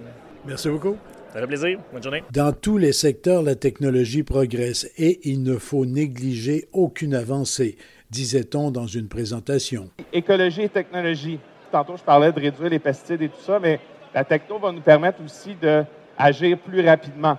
Merci 0.45 0.67
beaucoup. 0.69 0.97
Ça 1.33 1.39
fait 1.41 1.47
plaisir. 1.47 1.79
Bonne 1.91 2.03
journée. 2.03 2.23
Dans 2.31 2.53
tous 2.53 2.77
les 2.77 2.93
secteurs, 2.93 3.43
la 3.43 3.55
technologie 3.55 4.23
progresse 4.23 4.89
et 4.97 5.19
il 5.29 5.43
ne 5.43 5.57
faut 5.57 5.85
négliger 5.85 6.67
aucune 6.71 7.13
avancée, 7.13 7.77
disait-on 8.09 8.71
dans 8.71 8.87
une 8.87 9.07
présentation. 9.07 9.89
Écologie 10.13 10.63
et 10.63 10.69
technologie. 10.69 11.39
Tantôt, 11.71 11.97
je 11.97 12.03
parlais 12.03 12.31
de 12.31 12.39
réduire 12.39 12.69
les 12.69 12.79
pesticides 12.79 13.21
et 13.21 13.29
tout 13.29 13.41
ça, 13.41 13.59
mais 13.59 13.79
la 14.13 14.23
techno 14.23 14.57
va 14.57 14.71
nous 14.71 14.81
permettre 14.81 15.19
aussi 15.23 15.55
d'agir 15.55 16.57
plus 16.59 16.85
rapidement. 16.85 17.37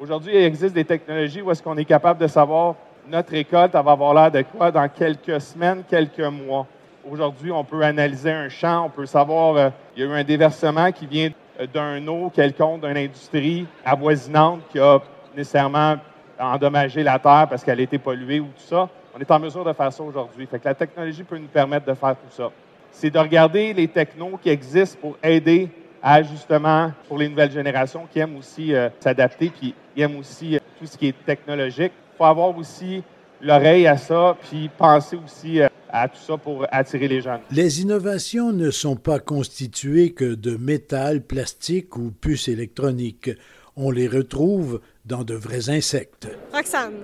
Aujourd'hui, 0.00 0.32
il 0.34 0.42
existe 0.42 0.74
des 0.74 0.84
technologies 0.84 1.40
où 1.40 1.50
est-ce 1.50 1.62
qu'on 1.62 1.76
est 1.76 1.84
capable 1.84 2.20
de 2.20 2.26
savoir 2.26 2.74
notre 3.08 3.30
récolte 3.30 3.74
elle 3.74 3.84
va 3.84 3.92
avoir 3.92 4.14
l'air 4.14 4.30
de 4.30 4.42
quoi 4.42 4.70
dans 4.70 4.88
quelques 4.88 5.40
semaines, 5.40 5.82
quelques 5.88 6.20
mois. 6.20 6.66
Aujourd'hui, 7.08 7.50
on 7.50 7.64
peut 7.64 7.82
analyser 7.82 8.30
un 8.30 8.48
champ, 8.48 8.86
on 8.86 8.90
peut 8.90 9.06
savoir 9.06 9.56
euh, 9.56 9.70
il 9.96 10.02
y 10.02 10.06
a 10.06 10.08
eu 10.08 10.12
un 10.12 10.24
déversement 10.24 10.92
qui 10.92 11.06
vient 11.06 11.30
d'un 11.66 12.06
eau 12.06 12.30
quelconque, 12.30 12.86
d'une 12.86 12.96
industrie 12.96 13.66
avoisinante 13.84 14.60
qui 14.70 14.78
a 14.78 14.98
nécessairement 15.36 15.96
endommagé 16.38 17.02
la 17.02 17.18
terre 17.18 17.46
parce 17.48 17.62
qu'elle 17.62 17.80
a 17.80 17.82
été 17.82 17.98
polluée 17.98 18.40
ou 18.40 18.46
tout 18.46 18.66
ça. 18.66 18.88
On 19.14 19.20
est 19.20 19.30
en 19.30 19.38
mesure 19.38 19.64
de 19.64 19.72
faire 19.72 19.92
ça 19.92 20.02
aujourd'hui. 20.02 20.46
Fait 20.46 20.58
que 20.58 20.64
la 20.66 20.74
technologie 20.74 21.24
peut 21.24 21.38
nous 21.38 21.48
permettre 21.48 21.86
de 21.86 21.94
faire 21.94 22.16
tout 22.16 22.30
ça. 22.30 22.50
C'est 22.92 23.10
de 23.10 23.18
regarder 23.18 23.72
les 23.72 23.88
technos 23.88 24.38
qui 24.42 24.48
existent 24.48 24.98
pour 25.00 25.16
aider 25.22 25.68
à 26.02 26.22
justement 26.22 26.92
pour 27.08 27.18
les 27.18 27.28
nouvelles 27.28 27.50
générations 27.50 28.06
qui 28.10 28.20
aiment 28.20 28.36
aussi 28.36 28.74
euh, 28.74 28.88
s'adapter 29.00 29.50
puis 29.50 29.74
qui 29.94 30.00
aiment 30.00 30.16
aussi 30.16 30.56
euh, 30.56 30.60
tout 30.78 30.86
ce 30.86 30.96
qui 30.96 31.08
est 31.08 31.24
technologique. 31.26 31.92
Il 32.14 32.16
faut 32.16 32.24
avoir 32.24 32.56
aussi 32.56 33.02
l'oreille 33.40 33.86
à 33.86 33.96
ça 33.96 34.36
puis 34.42 34.70
penser 34.78 35.18
aussi 35.22 35.60
euh, 35.60 35.68
à 35.92 36.08
tout 36.08 36.20
ça 36.20 36.36
pour 36.36 36.66
attirer 36.70 37.08
les 37.08 37.20
jeunes. 37.20 37.40
Les 37.50 37.82
innovations 37.82 38.52
ne 38.52 38.70
sont 38.70 38.96
pas 38.96 39.18
constituées 39.18 40.12
que 40.12 40.34
de 40.34 40.56
métal, 40.56 41.22
plastique 41.22 41.96
ou 41.96 42.10
puces 42.10 42.48
électroniques. 42.48 43.30
On 43.76 43.90
les 43.90 44.08
retrouve 44.08 44.80
dans 45.04 45.24
de 45.24 45.34
vrais 45.34 45.70
insectes. 45.70 46.28
Roxane. 46.52 46.94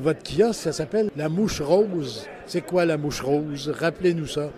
Votre 0.00 0.22
kiosque, 0.22 0.60
ça 0.60 0.72
s'appelle 0.72 1.10
la 1.16 1.28
mouche 1.28 1.60
rose. 1.60 2.26
C'est 2.46 2.60
quoi 2.60 2.84
la 2.84 2.98
mouche 2.98 3.22
rose? 3.22 3.72
Rappelez-nous 3.78 4.26
ça. 4.26 4.50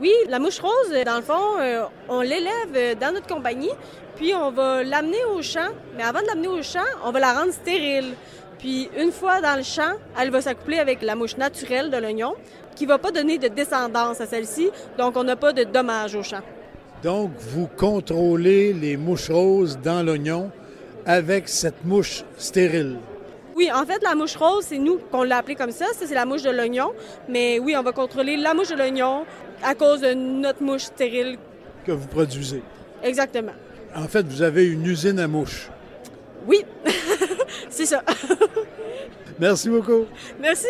Oui, 0.00 0.12
la 0.28 0.38
mouche 0.38 0.58
rose, 0.60 0.94
dans 1.04 1.16
le 1.16 1.22
fond, 1.22 1.60
euh, 1.60 1.84
on 2.08 2.22
l'élève 2.22 2.98
dans 2.98 3.12
notre 3.12 3.26
compagnie, 3.26 3.70
puis 4.16 4.34
on 4.34 4.50
va 4.50 4.82
l'amener 4.82 5.22
au 5.34 5.42
champ. 5.42 5.68
Mais 5.96 6.02
avant 6.02 6.22
de 6.22 6.26
l'amener 6.26 6.48
au 6.48 6.62
champ, 6.62 6.78
on 7.04 7.10
va 7.10 7.20
la 7.20 7.34
rendre 7.34 7.52
stérile. 7.52 8.14
Puis 8.58 8.90
une 8.98 9.12
fois 9.12 9.40
dans 9.40 9.56
le 9.56 9.62
champ, 9.62 9.92
elle 10.18 10.30
va 10.30 10.40
s'accoupler 10.40 10.78
avec 10.78 11.02
la 11.02 11.14
mouche 11.14 11.36
naturelle 11.36 11.90
de 11.90 11.96
l'oignon, 11.96 12.34
qui 12.76 12.84
ne 12.84 12.88
va 12.88 12.98
pas 12.98 13.10
donner 13.10 13.38
de 13.38 13.48
descendance 13.48 14.20
à 14.20 14.26
celle-ci, 14.26 14.70
donc 14.98 15.16
on 15.16 15.24
n'a 15.24 15.36
pas 15.36 15.52
de 15.52 15.64
dommages 15.64 16.14
au 16.14 16.22
champ. 16.22 16.42
Donc, 17.02 17.30
vous 17.38 17.66
contrôlez 17.66 18.74
les 18.74 18.98
mouches 18.98 19.30
roses 19.30 19.78
dans 19.82 20.02
l'oignon 20.04 20.50
avec 21.06 21.48
cette 21.48 21.84
mouche 21.84 22.24
stérile. 22.36 22.98
Oui, 23.56 23.70
en 23.72 23.84
fait, 23.84 24.02
la 24.02 24.14
mouche 24.14 24.36
rose, 24.36 24.64
c'est 24.68 24.78
nous 24.78 24.98
qu'on 25.10 25.22
l'a 25.22 25.38
appelée 25.38 25.54
comme 25.54 25.70
ça. 25.70 25.86
Ça, 25.94 26.06
c'est 26.06 26.14
la 26.14 26.26
mouche 26.26 26.42
de 26.42 26.50
l'oignon. 26.50 26.92
Mais 27.28 27.58
oui, 27.58 27.74
on 27.76 27.82
va 27.82 27.92
contrôler 27.92 28.36
la 28.36 28.54
mouche 28.54 28.68
de 28.68 28.76
l'oignon 28.76 29.24
à 29.62 29.74
cause 29.74 30.00
de 30.00 30.12
notre 30.14 30.62
mouche 30.62 30.82
stérile. 30.82 31.38
Que 31.86 31.92
vous 31.92 32.06
produisez. 32.06 32.62
Exactement. 33.02 33.52
En 33.94 34.06
fait, 34.06 34.26
vous 34.26 34.42
avez 34.42 34.66
une 34.66 34.86
usine 34.86 35.18
à 35.18 35.26
mouches. 35.26 35.68
Oui, 36.46 36.64
c'est 37.70 37.86
ça. 37.86 38.02
Merci 39.40 39.70
beaucoup. 39.70 40.04
Merci. 40.40 40.66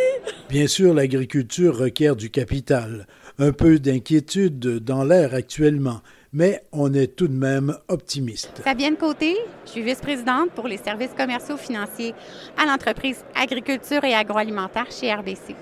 Bien 0.49 0.67
sûr, 0.69 0.95
l'agriculture 0.95 1.77
requiert 1.77 2.15
du 2.15 2.31
capital. 2.31 3.07
Un 3.39 3.53
peu 3.53 3.79
d'inquiétude 3.79 4.61
dans 4.79 5.03
l'air 5.03 5.35
actuellement 5.35 6.03
mais 6.33 6.63
on 6.73 6.93
est 6.95 7.17
tout 7.17 7.29
de 7.29 7.35
même 7.35 7.77
optimiste. 7.89 8.61
Fabienne 8.63 8.97
Côté, 8.97 9.37
je 9.65 9.71
suis 9.71 9.83
vice-présidente 9.83 10.51
pour 10.53 10.69
les 10.69 10.77
services 10.77 11.13
commerciaux 11.17 11.57
financiers 11.57 12.15
à 12.57 12.67
l'entreprise 12.67 13.25
agriculture 13.35 14.05
et 14.05 14.15
agroalimentaire 14.15 14.91
chez 14.91 15.13
RBC. 15.13 15.57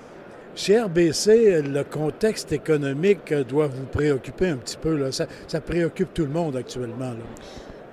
Chez 0.55 0.81
RBC, 0.81 1.63
le 1.63 1.85
contexte 1.85 2.53
économique 2.53 3.33
doit 3.33 3.69
vous 3.69 3.87
préoccuper 3.87 4.49
un 4.49 4.57
petit 4.57 4.77
peu. 4.77 5.11
Ça, 5.13 5.27
préoccupe 5.61 6.13
tout 6.13 6.25
le 6.25 6.33
monde 6.33 6.57
actuellement. 6.57 7.15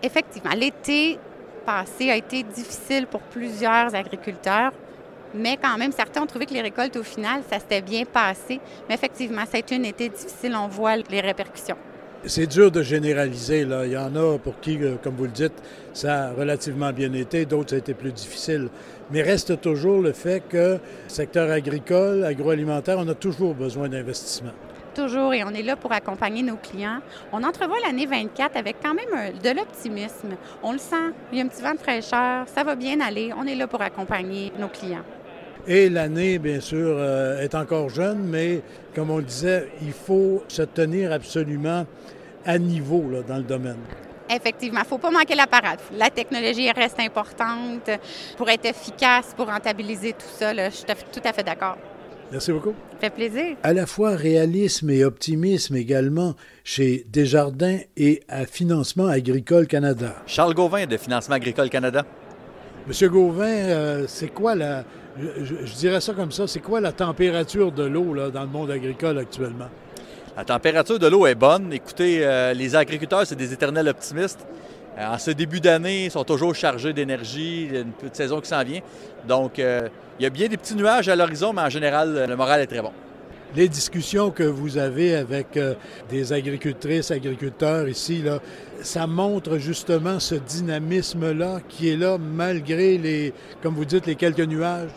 Effectivement, 0.01 0.51
l'été 0.55 1.19
passé 1.65 2.10
a 2.10 2.15
été 2.15 2.43
difficile 2.43 3.07
pour 3.07 3.22
plusieurs 3.22 3.93
agriculteurs, 3.95 4.72
mais 5.34 5.57
quand 5.62 5.77
même, 5.77 5.91
certains 5.91 6.22
ont 6.22 6.27
trouvé 6.27 6.45
que 6.45 6.53
les 6.53 6.62
récoltes, 6.62 6.95
au 6.95 7.03
final, 7.03 7.41
ça 7.50 7.60
s'était 7.60 7.81
bien 7.81 8.05
passé. 8.05 8.60
Mais 8.88 8.95
effectivement, 8.95 9.43
ça 9.45 9.57
a 9.57 9.60
été 9.60 10.10
difficile. 10.10 10.55
On 10.55 10.67
voit 10.67 10.95
les 10.95 11.19
répercussions. 11.19 11.75
C'est 12.25 12.48
dur 12.48 12.72
de 12.72 12.81
généraliser. 12.81 13.62
Il 13.62 13.91
y 13.91 13.98
en 13.98 14.15
a 14.15 14.38
pour 14.39 14.60
qui, 14.60 14.77
euh, 14.81 14.95
comme 15.03 15.15
vous 15.15 15.25
le 15.25 15.31
dites, 15.31 15.53
ça 15.93 16.25
a 16.25 16.31
relativement 16.31 16.91
bien 16.91 17.13
été, 17.13 17.45
d'autres, 17.45 17.72
ça 17.72 17.75
a 17.75 17.79
été 17.79 17.93
plus 17.93 18.12
difficile. 18.12 18.69
Mais 19.12 19.22
reste 19.22 19.62
toujours 19.62 20.01
le 20.01 20.13
fait 20.13 20.41
que 20.48 20.79
secteur 21.07 21.51
agricole, 21.51 22.24
agroalimentaire, 22.24 22.98
on 22.98 23.07
a 23.10 23.13
toujours 23.13 23.53
besoin 23.53 23.89
d'investissement. 23.89 24.53
Toujours, 24.95 25.33
et 25.33 25.43
on 25.43 25.49
est 25.49 25.61
là 25.61 25.75
pour 25.75 25.91
accompagner 25.91 26.41
nos 26.41 26.55
clients. 26.55 26.99
On 27.33 27.43
entrevoit 27.43 27.75
l'année 27.85 28.05
24 28.05 28.55
avec 28.55 28.77
quand 28.81 28.93
même 28.93 29.33
de 29.43 29.49
l'optimisme. 29.49 30.37
On 30.63 30.71
le 30.71 30.77
sent, 30.77 31.11
il 31.31 31.37
y 31.37 31.41
a 31.41 31.43
un 31.43 31.47
petit 31.47 31.61
vent 31.61 31.73
de 31.73 31.79
fraîcheur, 31.79 32.47
ça 32.47 32.63
va 32.63 32.75
bien 32.75 33.01
aller. 33.01 33.31
On 33.37 33.45
est 33.45 33.55
là 33.55 33.67
pour 33.67 33.81
accompagner 33.81 34.53
nos 34.57 34.69
clients. 34.69 35.03
Et 35.67 35.89
l'année, 35.89 36.39
bien 36.39 36.61
sûr, 36.61 36.95
euh, 36.97 37.41
est 37.41 37.55
encore 37.55 37.89
jeune, 37.89 38.23
mais 38.23 38.61
comme 38.93 39.09
on 39.09 39.17
le 39.17 39.23
disait, 39.23 39.69
il 39.81 39.91
faut 39.91 40.43
se 40.47 40.61
tenir 40.61 41.11
absolument 41.11 41.85
à 42.45 42.57
niveau 42.57 43.03
dans 43.27 43.37
le 43.37 43.43
domaine. 43.43 43.79
Effectivement, 44.29 44.79
il 44.79 44.83
ne 44.83 44.87
faut 44.87 44.97
pas 44.97 45.11
manquer 45.11 45.35
la 45.35 45.47
parade. 45.47 45.79
La 45.91 46.09
technologie 46.09 46.71
reste 46.71 46.99
importante 46.99 47.89
pour 48.37 48.49
être 48.49 48.65
efficace, 48.65 49.33
pour 49.35 49.47
rentabiliser 49.47 50.13
tout 50.13 50.25
ça. 50.37 50.53
je 50.53 50.69
suis 50.69 50.85
tout 51.11 51.21
à 51.23 51.33
fait 51.33 51.43
d'accord. 51.43 51.77
Merci 52.32 52.51
beaucoup. 52.51 52.74
Ça 52.94 53.00
fait 53.01 53.10
plaisir. 53.12 53.55
À 53.63 53.74
la 53.74 53.86
fois 53.86 54.15
réalisme 54.15 54.89
et 54.89 55.03
optimisme 55.03 55.75
également 55.75 56.34
chez 56.63 57.05
Desjardins 57.12 57.79
et 57.98 58.22
à 58.27 58.46
Financement 58.46 59.08
Agricole 59.08 59.67
Canada. 59.67 60.15
Charles 60.25 60.53
Gauvin 60.53 60.86
de 60.86 60.98
Financement 60.98 61.36
Agricole 61.36 61.70
Canada. 61.70 62.03
Monsieur 62.88 63.10
Gauvin, 63.10 63.46
euh, 63.46 64.05
c'est 64.08 64.27
quoi 64.27 64.55
la, 64.55 64.84
je, 65.17 65.74
dirais 65.77 66.01
ça 66.01 66.13
comme 66.13 66.32
ça, 66.32 66.48
c'est 66.48 66.60
quoi 66.60 66.82
la 66.82 66.91
température 66.91 67.72
de 67.72 67.84
l'eau 67.84 68.15
dans 68.29 68.41
le 68.41 68.48
monde 68.48 68.70
agricole 68.70 69.17
actuellement? 69.17 69.70
La 70.36 70.44
température 70.44 71.00
de 71.00 71.08
l'eau 71.08 71.25
est 71.25 71.36
bonne. 71.36 71.72
Écoutez, 71.72 72.20
euh, 72.25 72.53
les 72.53 72.75
agriculteurs, 72.75 73.25
c'est 73.25 73.36
des 73.36 73.53
éternels 73.53 73.88
optimistes. 73.88 74.46
Euh, 74.97 75.07
en 75.07 75.17
ce 75.17 75.31
début 75.31 75.59
d'année, 75.59 76.05
ils 76.05 76.11
sont 76.11 76.23
toujours 76.23 76.55
chargés 76.55 76.93
d'énergie. 76.93 77.65
Il 77.69 77.73
y 77.73 77.77
a 77.77 77.81
une 77.81 77.91
petite 77.91 78.15
saison 78.15 78.39
qui 78.41 78.47
s'en 78.47 78.63
vient. 78.63 78.81
Donc, 79.27 79.57
il 79.57 80.23
y 80.23 80.25
a 80.25 80.29
bien 80.29 80.47
des 80.47 80.57
petits 80.57 80.75
nuages 80.75 81.09
à 81.09 81.15
l'horizon, 81.15 81.53
mais 81.53 81.61
en 81.61 81.69
général, 81.69 82.25
le 82.27 82.35
moral 82.35 82.61
est 82.61 82.67
très 82.67 82.81
bon. 82.81 82.91
Les 83.55 83.69
discussions 83.69 84.31
que 84.31 84.43
vous 84.43 84.77
avez 84.77 85.15
avec 85.15 85.57
des 86.09 86.33
agricultrices, 86.33 87.11
agriculteurs 87.11 87.87
ici, 87.87 88.21
là, 88.21 88.39
ça 88.81 89.07
montre 89.07 89.57
justement 89.57 90.19
ce 90.19 90.35
dynamisme-là 90.35 91.59
qui 91.67 91.89
est 91.89 91.97
là 91.97 92.17
malgré 92.17 92.97
les, 92.97 93.33
comme 93.61 93.75
vous 93.75 93.85
dites, 93.85 94.05
les 94.05 94.15
quelques 94.15 94.39
nuages? 94.39 94.91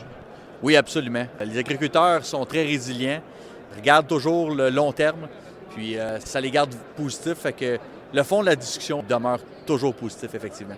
Oui, 0.63 0.77
absolument. 0.77 1.27
Les 1.45 1.59
agriculteurs 1.59 2.25
sont 2.25 2.45
très 2.45 2.65
résilients, 2.65 3.21
regardent 3.77 4.09
toujours 4.09 4.55
le 4.55 4.71
long 4.71 4.93
terme, 4.93 5.29
puis 5.75 5.97
euh, 5.97 6.19
ça 6.21 6.41
les 6.41 6.51
garde 6.51 6.75
positifs, 6.97 7.39
fait 7.39 7.53
que 7.53 7.79
le 8.13 8.23
fond 8.23 8.41
de 8.41 8.47
la 8.47 8.57
discussion 8.57 9.05
demeure 9.09 9.41
toujours 9.67 9.95
positif, 9.95 10.35
effectivement. 10.35 10.77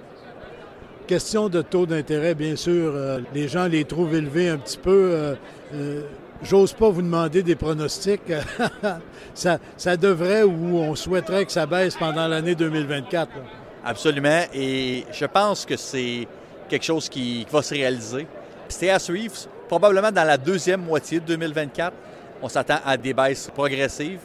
Question 1.07 1.49
de 1.49 1.63
taux 1.63 1.87
d'intérêt, 1.87 2.35
bien 2.35 2.57
sûr, 2.57 2.93
euh, 2.95 3.21
les 3.35 3.49
gens 3.49 3.67
les 3.67 3.85
trouvent 3.85 4.15
élevés 4.15 4.49
un 4.49 4.59
petit 4.59 4.79
peu. 4.79 5.37
Euh, 5.73 6.03
J'ose 6.43 6.73
pas 6.73 6.89
vous 6.89 7.03
demander 7.03 7.43
des 7.43 7.55
pronostics. 7.55 8.33
ça, 9.35 9.59
ça 9.77 9.97
devrait 9.97 10.43
ou 10.43 10.79
on 10.79 10.95
souhaiterait 10.95 11.45
que 11.45 11.53
ça 11.53 11.67
baisse 11.67 11.97
pendant 11.97 12.27
l'année 12.27 12.55
2024. 12.55 13.31
Absolument. 13.85 14.45
Et 14.55 15.05
je 15.13 15.27
pense 15.27 15.67
que 15.67 15.77
c'est 15.77 16.27
quelque 16.69 16.85
chose 16.85 17.11
qui, 17.11 17.47
va 17.51 17.63
se 17.63 17.75
réaliser. 17.75 18.27
C'est 18.69 18.89
à 18.89 18.99
suivre. 18.99 19.35
Probablement 19.69 20.11
dans 20.11 20.25
la 20.25 20.39
deuxième 20.39 20.83
moitié 20.83 21.21
de 21.21 21.27
2024, 21.27 21.93
on 22.43 22.49
s'attend 22.49 22.79
à 22.87 22.97
des 22.97 23.13
baisses 23.13 23.51
progressives, 23.55 24.21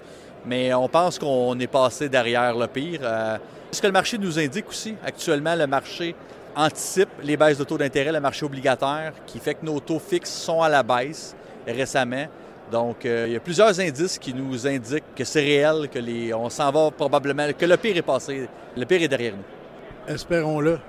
mais 0.46 0.74
on 0.74 0.88
pense 0.88 1.18
qu'on 1.20 1.58
est 1.60 1.68
passé 1.68 2.10
derrière 2.10 2.56
le 2.56 2.68
pire. 2.68 3.00
Euh, 3.04 3.38
ce 3.72 3.82
que 3.82 3.88
le 3.88 3.94
marché 3.94 4.18
nous 4.18 4.40
indique 4.40 4.70
aussi, 4.70 4.96
actuellement, 5.06 5.56
le 5.56 5.68
marché 5.68 6.16
anticipe 6.56 7.10
les 7.24 7.36
baisses 7.36 7.58
de 7.58 7.64
taux 7.64 7.78
d'intérêt, 7.78 8.12
le 8.12 8.20
marché 8.20 8.46
obligataire, 8.46 9.14
qui 9.26 9.40
fait 9.40 9.56
que 9.56 9.66
nos 9.66 9.80
taux 9.80 10.00
fixes 10.00 10.32
sont 10.32 10.62
à 10.62 10.70
la 10.70 10.84
baisse 10.84 11.36
récemment. 11.68 12.28
Donc, 12.72 13.06
euh, 13.06 13.26
il 13.28 13.34
y 13.34 13.36
a 13.36 13.40
plusieurs 13.40 13.80
indices 13.80 14.18
qui 14.18 14.34
nous 14.34 14.66
indiquent 14.66 15.14
que 15.16 15.24
c'est 15.24 15.42
réel, 15.42 15.90
que 15.90 16.00
les, 16.00 16.34
on 16.34 16.50
s'en 16.50 16.72
va 16.72 16.90
probablement, 16.92 17.48
que 17.54 17.66
le 17.66 17.78
pire 17.78 17.98
est 17.98 18.02
passé, 18.02 18.48
le 18.76 18.86
pire 18.86 19.02
est 19.02 19.08
derrière 19.08 19.34
nous. 19.34 20.14
Espérons-le. 20.14 20.80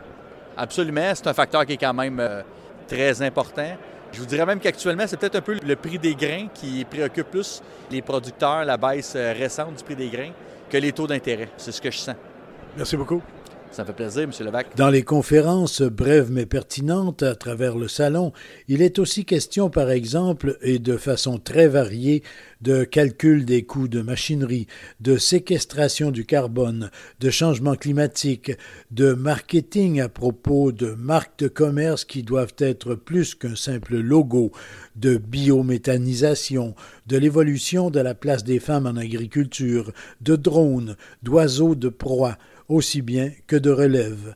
Absolument, 0.56 1.12
c'est 1.14 1.26
un 1.26 1.34
facteur 1.34 1.66
qui 1.66 1.74
est 1.74 1.76
quand 1.76 1.92
même 1.92 2.18
euh, 2.20 2.42
très 2.88 3.20
important. 3.20 3.76
Je 4.12 4.20
vous 4.20 4.26
dirais 4.26 4.46
même 4.46 4.60
qu'actuellement, 4.60 5.04
c'est 5.06 5.18
peut-être 5.18 5.36
un 5.36 5.40
peu 5.40 5.58
le 5.62 5.76
prix 5.76 5.98
des 5.98 6.14
grains 6.14 6.48
qui 6.54 6.84
préoccupe 6.84 7.30
plus 7.30 7.62
les 7.90 8.02
producteurs, 8.02 8.64
la 8.64 8.76
baisse 8.76 9.14
euh, 9.16 9.32
récente 9.32 9.76
du 9.76 9.84
prix 9.84 9.96
des 9.96 10.08
grains, 10.08 10.30
que 10.70 10.76
les 10.78 10.92
taux 10.92 11.06
d'intérêt. 11.06 11.48
C'est 11.56 11.72
ce 11.72 11.80
que 11.80 11.90
je 11.90 11.98
sens. 11.98 12.16
Merci 12.76 12.96
beaucoup. 12.96 13.22
Ça 13.70 13.82
me 13.82 13.86
fait 13.88 13.92
plaisir, 13.92 14.22
M. 14.22 14.30
Levac. 14.40 14.76
Dans 14.76 14.88
les 14.88 15.02
conférences 15.02 15.82
brèves 15.82 16.30
mais 16.30 16.46
pertinentes 16.46 17.22
à 17.22 17.34
travers 17.34 17.76
le 17.76 17.88
salon, 17.88 18.32
il 18.68 18.80
est 18.80 18.98
aussi 18.98 19.24
question, 19.24 19.68
par 19.70 19.90
exemple, 19.90 20.56
et 20.62 20.78
de 20.78 20.96
façon 20.96 21.38
très 21.38 21.68
variée, 21.68 22.22
de 22.62 22.84
calcul 22.84 23.44
des 23.44 23.64
coûts 23.64 23.88
de 23.88 24.00
machinerie, 24.00 24.66
de 25.00 25.18
séquestration 25.18 26.10
du 26.10 26.24
carbone, 26.24 26.90
de 27.20 27.30
changement 27.30 27.74
climatique, 27.74 28.52
de 28.90 29.12
marketing 29.12 30.00
à 30.00 30.08
propos 30.08 30.72
de 30.72 30.92
marques 30.92 31.38
de 31.40 31.48
commerce 31.48 32.04
qui 32.04 32.22
doivent 32.22 32.54
être 32.58 32.94
plus 32.94 33.34
qu'un 33.34 33.56
simple 33.56 33.98
logo, 33.98 34.52
de 34.96 35.18
biométhanisation, 35.18 36.74
de 37.06 37.18
l'évolution 37.18 37.90
de 37.90 38.00
la 38.00 38.14
place 38.14 38.44
des 38.44 38.58
femmes 38.58 38.86
en 38.86 38.96
agriculture, 38.96 39.92
de 40.22 40.36
drones, 40.36 40.96
d'oiseaux 41.22 41.74
de 41.74 41.88
proie, 41.88 42.38
aussi 42.68 43.02
bien 43.02 43.30
que 43.46 43.56
de 43.56 43.70
relève. 43.70 44.34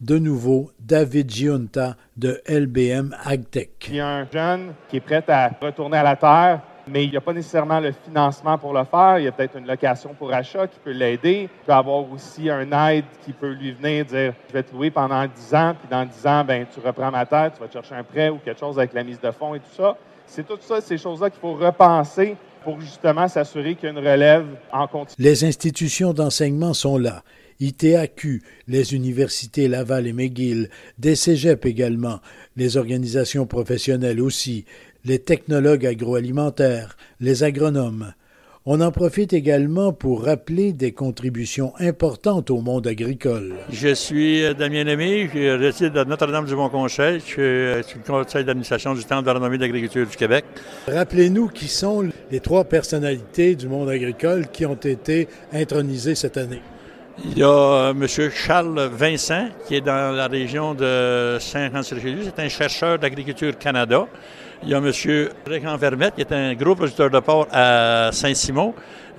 De 0.00 0.16
nouveau, 0.16 0.70
David 0.78 1.28
Giunta 1.28 1.96
de 2.16 2.40
LBM 2.48 3.16
AgTech. 3.24 3.88
Il 3.88 3.96
y 3.96 4.00
a 4.00 4.08
un 4.08 4.28
jeune 4.30 4.72
qui 4.88 4.98
est 4.98 5.00
prêt 5.00 5.24
à 5.26 5.50
retourner 5.60 5.96
à 5.96 6.04
la 6.04 6.14
terre, 6.14 6.60
mais 6.86 7.04
il 7.04 7.10
n'y 7.10 7.16
a 7.16 7.20
pas 7.20 7.32
nécessairement 7.32 7.80
le 7.80 7.92
financement 7.92 8.56
pour 8.58 8.72
le 8.72 8.84
faire. 8.84 9.18
Il 9.18 9.24
y 9.24 9.28
a 9.28 9.32
peut-être 9.32 9.58
une 9.58 9.66
location 9.66 10.14
pour 10.14 10.32
achat 10.32 10.68
qui 10.68 10.78
peut 10.78 10.92
l'aider. 10.92 11.48
Il 11.52 11.66
peut 11.66 11.72
avoir 11.72 12.10
aussi 12.12 12.48
un 12.48 12.70
aide 12.88 13.04
qui 13.24 13.32
peut 13.32 13.50
lui 13.50 13.72
venir 13.72 14.04
dire 14.04 14.34
Je 14.48 14.52
vais 14.52 14.62
te 14.62 14.72
louer 14.72 14.90
pendant 14.90 15.26
10 15.26 15.54
ans, 15.54 15.74
puis 15.78 15.88
dans 15.90 16.04
10 16.04 16.26
ans, 16.26 16.44
ben, 16.44 16.66
tu 16.72 16.80
reprends 16.80 17.10
ma 17.10 17.26
terre, 17.26 17.50
tu 17.52 17.60
vas 17.60 17.66
te 17.66 17.72
chercher 17.72 17.96
un 17.96 18.04
prêt 18.04 18.28
ou 18.28 18.38
quelque 18.38 18.60
chose 18.60 18.78
avec 18.78 18.92
la 18.92 19.02
mise 19.02 19.20
de 19.20 19.30
fonds 19.32 19.54
et 19.54 19.60
tout 19.60 19.74
ça. 19.76 19.96
C'est 20.26 20.46
tout 20.46 20.58
ça, 20.60 20.80
ces 20.80 20.98
choses-là 20.98 21.30
qu'il 21.30 21.40
faut 21.40 21.54
repenser 21.54 22.36
pour 22.62 22.80
justement 22.80 23.26
s'assurer 23.28 23.74
qu'il 23.74 23.84
y 23.84 23.86
a 23.88 23.90
une 23.90 24.06
relève 24.06 24.46
en 24.72 24.86
continu. 24.86 25.16
Les 25.18 25.44
institutions 25.44 26.12
d'enseignement 26.12 26.74
sont 26.74 26.98
là. 26.98 27.22
ITAQ, 27.60 28.42
les 28.66 28.94
universités 28.94 29.68
Laval 29.68 30.06
et 30.06 30.12
McGill, 30.12 30.70
des 30.98 31.16
cégeps 31.16 31.66
également, 31.66 32.20
les 32.56 32.76
organisations 32.76 33.46
professionnelles 33.46 34.20
aussi, 34.20 34.64
les 35.04 35.18
technologues 35.18 35.86
agroalimentaires, 35.86 36.96
les 37.20 37.42
agronomes. 37.42 38.12
On 38.70 38.82
en 38.82 38.92
profite 38.92 39.32
également 39.32 39.94
pour 39.94 40.24
rappeler 40.24 40.74
des 40.74 40.92
contributions 40.92 41.72
importantes 41.78 42.50
au 42.50 42.60
monde 42.60 42.86
agricole. 42.86 43.54
Je 43.72 43.94
suis 43.94 44.44
euh, 44.44 44.52
Damien 44.52 44.84
Lemay, 44.84 45.30
je 45.32 45.56
réside 45.58 45.96
à 45.96 46.04
Notre-Dame-du-Mont-Conseil. 46.04 47.20
Je 47.20 47.24
suis 47.24 47.40
euh, 47.42 47.82
le 47.94 48.06
conseil 48.06 48.44
d'administration 48.44 48.92
du 48.92 49.00
Centre 49.00 49.22
de 49.22 49.30
renommée 49.30 49.56
d'agriculture 49.56 50.06
du 50.06 50.14
Québec. 50.14 50.44
Rappelez-nous 50.86 51.48
qui 51.48 51.66
sont 51.66 52.10
les 52.30 52.40
trois 52.40 52.64
personnalités 52.64 53.54
du 53.54 53.68
monde 53.68 53.88
agricole 53.88 54.48
qui 54.52 54.66
ont 54.66 54.74
été 54.74 55.28
intronisées 55.50 56.14
cette 56.14 56.36
année. 56.36 56.60
Il 57.24 57.36
y 57.36 57.42
a 57.42 57.48
euh, 57.48 57.90
M. 57.90 58.06
Charles 58.30 58.90
Vincent, 58.92 59.48
qui 59.66 59.74
est 59.74 59.80
dans 59.80 60.14
la 60.14 60.28
région 60.28 60.72
de 60.72 61.36
Saint-Jean-sur-Richelieu. 61.40 62.22
C'est 62.24 62.40
un 62.40 62.48
chercheur 62.48 62.96
d'Agriculture 62.96 63.58
Canada. 63.58 64.06
Il 64.62 64.68
y 64.68 64.74
a 64.74 64.78
M. 64.78 64.92
Récan 65.44 65.76
Vermette, 65.76 66.14
qui 66.14 66.20
est 66.20 66.32
un 66.32 66.54
gros 66.54 66.76
producteur 66.76 67.10
de 67.10 67.18
porc 67.18 67.48
à 67.50 68.10
Saint-Simon. 68.12 68.72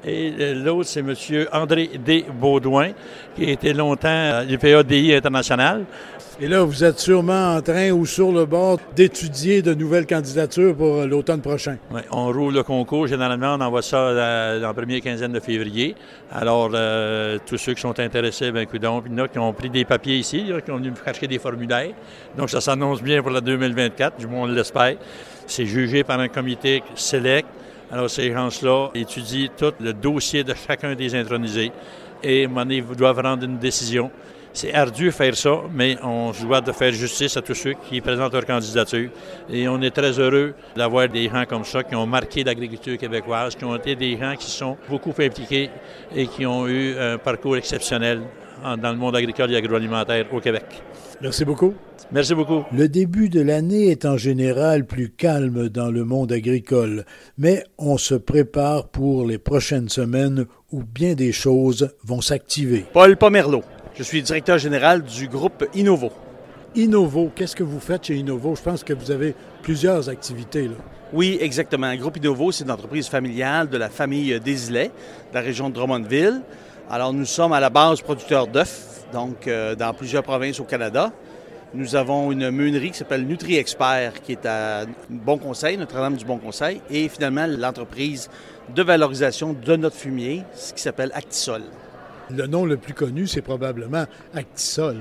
Et 0.06 0.54
l'autre, 0.56 0.88
c'est 0.88 1.02
M. 1.02 1.14
André 1.52 1.90
D. 2.06 2.26
Baudouin, 2.40 2.92
qui 3.36 3.44
été 3.44 3.74
longtemps 3.74 4.08
à 4.08 4.44
l'UPADI 4.46 5.16
international. 5.16 5.84
Et 6.42 6.48
là, 6.48 6.64
vous 6.64 6.86
êtes 6.86 7.00
sûrement 7.00 7.56
en 7.56 7.62
train 7.62 7.92
ou 7.92 8.06
sur 8.06 8.32
le 8.32 8.46
bord 8.46 8.80
d'étudier 8.96 9.62
de 9.62 9.74
nouvelles 9.74 10.08
candidatures 10.08 10.74
pour 10.74 11.06
l'automne 11.06 11.42
prochain. 11.42 11.76
Oui, 11.92 12.00
on 12.12 12.32
roule 12.32 12.54
le 12.54 12.64
concours. 12.64 13.08
Généralement, 13.08 13.56
on 13.56 13.62
envoie 13.62 13.82
ça 13.82 14.14
dans 14.14 14.62
la 14.62 14.74
première 14.74 15.02
quinzaine 15.02 15.34
de 15.34 15.42
février. 15.42 15.96
Alors, 16.32 16.72
euh, 16.74 17.40
tous 17.46 17.58
ceux 17.58 17.74
qui 17.74 17.82
sont 17.82 18.00
intéressés, 18.00 18.54
bien, 18.54 18.64
il 18.74 18.82
y 18.82 18.88
en 18.88 19.18
a 19.18 19.28
qui 19.28 19.38
ont 19.38 19.52
pris 19.52 19.70
des 19.70 19.84
papiers 19.84 20.16
ici, 20.16 20.50
qui 20.64 20.72
ont 20.72 20.78
venu 20.78 20.94
chercher 21.04 21.28
des 21.28 21.40
formulaires. 21.40 21.92
Donc, 22.38 22.50
ça 22.50 22.62
s'annonce 22.62 23.04
bien 23.04 23.22
pour 23.22 23.32
la 23.32 23.42
2024, 23.42 24.20
du 24.20 24.28
moins 24.28 24.44
on 24.44 24.46
l'espère. 24.46 24.96
C'est 25.46 25.66
jugé 25.66 26.06
par 26.06 26.22
un 26.22 26.30
comité 26.30 26.82
select. 26.96 27.50
Alors, 27.92 28.10
ces 28.10 28.32
gens-là 28.32 28.92
étudient 28.96 29.50
tout 29.58 29.74
le 29.82 29.92
dossier 29.92 30.46
de 30.46 30.54
chacun 30.54 30.96
des 30.96 31.14
intronisés 31.16 31.74
et 32.24 32.44
ils 32.44 32.86
doivent 32.96 33.20
rendre 33.20 33.44
une 33.44 33.58
décision. 33.58 34.10
C'est 34.62 34.74
ardu 34.74 35.10
faire 35.14 35.38
ça, 35.38 35.62
mais 35.74 35.96
on 36.04 36.34
se 36.34 36.44
doit 36.44 36.60
de 36.60 36.74
faire 36.74 36.92
justice 36.92 37.38
à 37.38 37.42
tous 37.42 37.54
ceux 37.54 37.76
qui 37.88 38.02
présentent 38.02 38.34
leur 38.34 38.46
candidature. 38.46 39.10
Et 39.50 39.70
on 39.70 39.82
est 39.82 39.92
très 39.92 40.20
heureux 40.20 40.54
d'avoir 40.76 41.08
des 41.08 41.30
gens 41.30 41.46
comme 41.48 41.64
ça 41.64 41.82
qui 41.82 41.96
ont 41.96 42.06
marqué 42.06 42.44
l'agriculture 42.44 42.98
québécoise, 42.98 43.56
qui 43.56 43.64
ont 43.64 43.74
été 43.78 43.96
des 43.96 44.18
gens 44.18 44.36
qui 44.38 44.52
sont 44.52 44.76
beaucoup 44.90 45.14
impliqués 45.18 45.70
et 46.14 46.28
qui 46.28 46.46
ont 46.46 46.68
eu 46.68 46.94
un 47.00 47.18
parcours 47.18 47.56
exceptionnel 47.56 48.20
dans 48.62 48.92
le 48.92 48.98
monde 48.98 49.16
agricole 49.16 49.50
et 49.54 49.56
agroalimentaire 49.56 50.26
au 50.34 50.42
Québec. 50.42 50.66
Merci 51.22 51.46
beaucoup. 51.46 51.74
Merci 52.12 52.36
beaucoup. 52.36 52.66
Le 52.74 52.90
début 52.90 53.30
de 53.30 53.40
l'année 53.40 53.92
est 53.92 54.04
en 54.04 54.18
général 54.18 54.86
plus 54.86 55.10
calme 55.10 55.70
dans 55.70 55.90
le 55.90 56.04
monde 56.04 56.34
agricole, 56.34 57.06
mais 57.38 57.64
on 57.78 57.98
se 57.98 58.16
prépare 58.16 58.90
pour 58.90 59.26
les 59.26 59.38
prochaines 59.38 59.88
semaines 59.88 60.48
où 60.74 60.84
bien 60.84 61.14
des 61.14 61.32
choses 61.32 61.96
vont 62.04 62.20
s'activer. 62.20 62.84
Paul 62.92 63.16
Pomerleau. 63.16 63.64
Je 64.00 64.06
suis 64.06 64.22
directeur 64.22 64.58
général 64.58 65.02
du 65.02 65.28
groupe 65.28 65.68
Innovo. 65.76 66.10
Innovo, 66.74 67.34
qu'est-ce 67.36 67.54
que 67.54 67.64
vous 67.64 67.82
faites 67.82 68.06
chez 68.06 68.16
Innovo? 68.16 68.56
Je 68.56 68.62
pense 68.62 68.82
que 68.82 68.94
vous 68.94 69.12
avez 69.12 69.36
plusieurs 69.62 70.08
activités. 70.08 70.70
Là. 70.70 70.76
Oui, 71.12 71.38
exactement. 71.42 71.92
Le 71.92 71.98
groupe 71.98 72.16
Innovo, 72.16 72.54
c'est 72.54 72.64
une 72.64 72.72
entreprise 72.72 73.10
familiale 73.10 73.68
de 73.68 73.78
la 73.78 73.90
famille 73.90 74.40
Desilets, 74.40 74.88
de 74.88 75.36
la 75.36 75.42
région 75.42 75.68
de 75.68 75.74
Drummondville. 75.74 76.40
Alors, 76.90 77.12
nous 77.12 77.26
sommes 77.26 77.52
à 77.52 77.60
la 77.60 77.70
base 77.70 78.02
producteurs 78.02 78.48
d'œufs, 78.48 79.04
donc 79.12 79.50
euh, 79.50 79.76
dans 79.76 79.94
plusieurs 79.94 80.24
provinces 80.24 80.62
au 80.62 80.64
Canada. 80.64 81.12
Nous 81.74 81.98
avons 81.98 82.32
une 82.32 82.52
meunerie 82.52 82.92
qui 82.92 83.00
s'appelle 83.00 83.28
Nutri 83.28 83.58
Expert, 83.58 84.22
qui 84.22 84.32
est 84.32 84.46
à 84.46 84.86
Bon 85.10 85.38
Conseil, 85.38 85.76
Notre-Dame 85.76 86.16
du 86.16 86.24
Bon 86.24 86.38
Conseil, 86.38 86.80
et 86.90 87.10
finalement 87.10 87.48
l'entreprise 87.48 88.30
de 88.74 88.82
valorisation 88.82 89.52
de 89.52 89.76
notre 89.76 89.98
fumier, 89.98 90.44
ce 90.56 90.72
qui 90.72 90.82
s'appelle 90.82 91.12
Actisol. 91.14 91.64
Le 92.36 92.46
nom 92.46 92.66
le 92.66 92.78
plus 92.78 92.94
connu, 92.94 93.28
c'est 93.28 93.42
probablement 93.42 94.06
Actisol. 94.36 94.98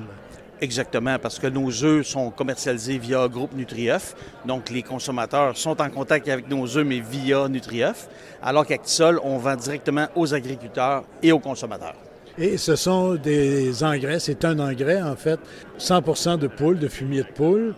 Exactement, 0.60 1.18
parce 1.20 1.38
que 1.38 1.46
nos 1.46 1.84
œufs 1.84 2.06
sont 2.06 2.30
commercialisés 2.30 2.98
via 2.98 3.28
Groupe 3.28 3.54
Nutrieuf. 3.54 4.16
Donc, 4.44 4.70
les 4.70 4.82
consommateurs 4.82 5.56
sont 5.56 5.80
en 5.80 5.88
contact 5.88 6.28
avec 6.28 6.48
nos 6.48 6.76
œufs, 6.76 6.86
mais 6.86 7.00
via 7.00 7.48
Nutrieuf. 7.48 8.08
Alors 8.42 8.66
qu'Actisol, 8.66 9.20
on 9.22 9.38
vend 9.38 9.54
directement 9.56 10.08
aux 10.16 10.34
agriculteurs 10.34 11.04
et 11.22 11.30
aux 11.30 11.38
consommateurs. 11.38 11.94
Et 12.38 12.56
ce 12.56 12.76
sont 12.76 13.14
des 13.16 13.82
engrais, 13.82 14.20
c'est 14.20 14.44
un 14.44 14.58
engrais 14.60 15.02
en 15.02 15.16
fait, 15.16 15.40
100% 15.78 16.38
de 16.38 16.46
poule, 16.46 16.78
de 16.78 16.86
fumier 16.86 17.22
de 17.22 17.32
poule, 17.34 17.74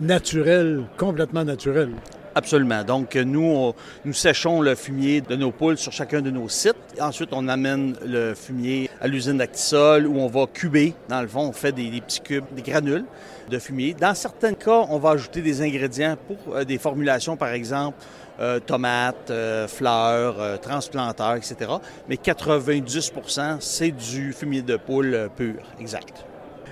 naturel, 0.00 0.82
complètement 0.96 1.44
naturel. 1.44 1.90
Absolument. 2.34 2.82
Donc, 2.82 3.14
nous, 3.14 3.74
nous 4.04 4.12
séchons 4.12 4.62
le 4.62 4.74
fumier 4.74 5.20
de 5.20 5.36
nos 5.36 5.50
poules 5.50 5.76
sur 5.76 5.92
chacun 5.92 6.22
de 6.22 6.30
nos 6.30 6.48
sites. 6.48 6.76
Ensuite, 6.98 7.30
on 7.32 7.46
amène 7.46 7.94
le 8.04 8.34
fumier 8.34 8.88
à 9.00 9.08
l'usine 9.08 9.36
d'Actisol 9.36 10.06
où 10.06 10.18
on 10.18 10.28
va 10.28 10.46
cuber. 10.46 10.94
Dans 11.08 11.20
le 11.20 11.28
fond, 11.28 11.48
on 11.48 11.52
fait 11.52 11.72
des, 11.72 12.00
petits 12.00 12.20
cubes, 12.20 12.44
des 12.52 12.62
granules 12.62 13.04
de 13.50 13.58
fumier. 13.58 13.94
Dans 13.94 14.14
certains 14.14 14.54
cas, 14.54 14.86
on 14.88 14.98
va 14.98 15.10
ajouter 15.10 15.42
des 15.42 15.60
ingrédients 15.60 16.16
pour 16.26 16.56
euh, 16.56 16.64
des 16.64 16.78
formulations, 16.78 17.36
par 17.36 17.50
exemple, 17.50 17.98
euh, 18.40 18.60
tomates, 18.60 19.30
euh, 19.30 19.68
fleurs, 19.68 20.58
transplanteurs, 20.60 21.36
etc. 21.36 21.70
Mais 22.08 22.16
90% 22.16 23.58
c'est 23.60 23.90
du 23.90 24.32
fumier 24.32 24.62
de 24.62 24.76
poule 24.76 25.28
pur, 25.36 25.62
exact. 25.78 26.24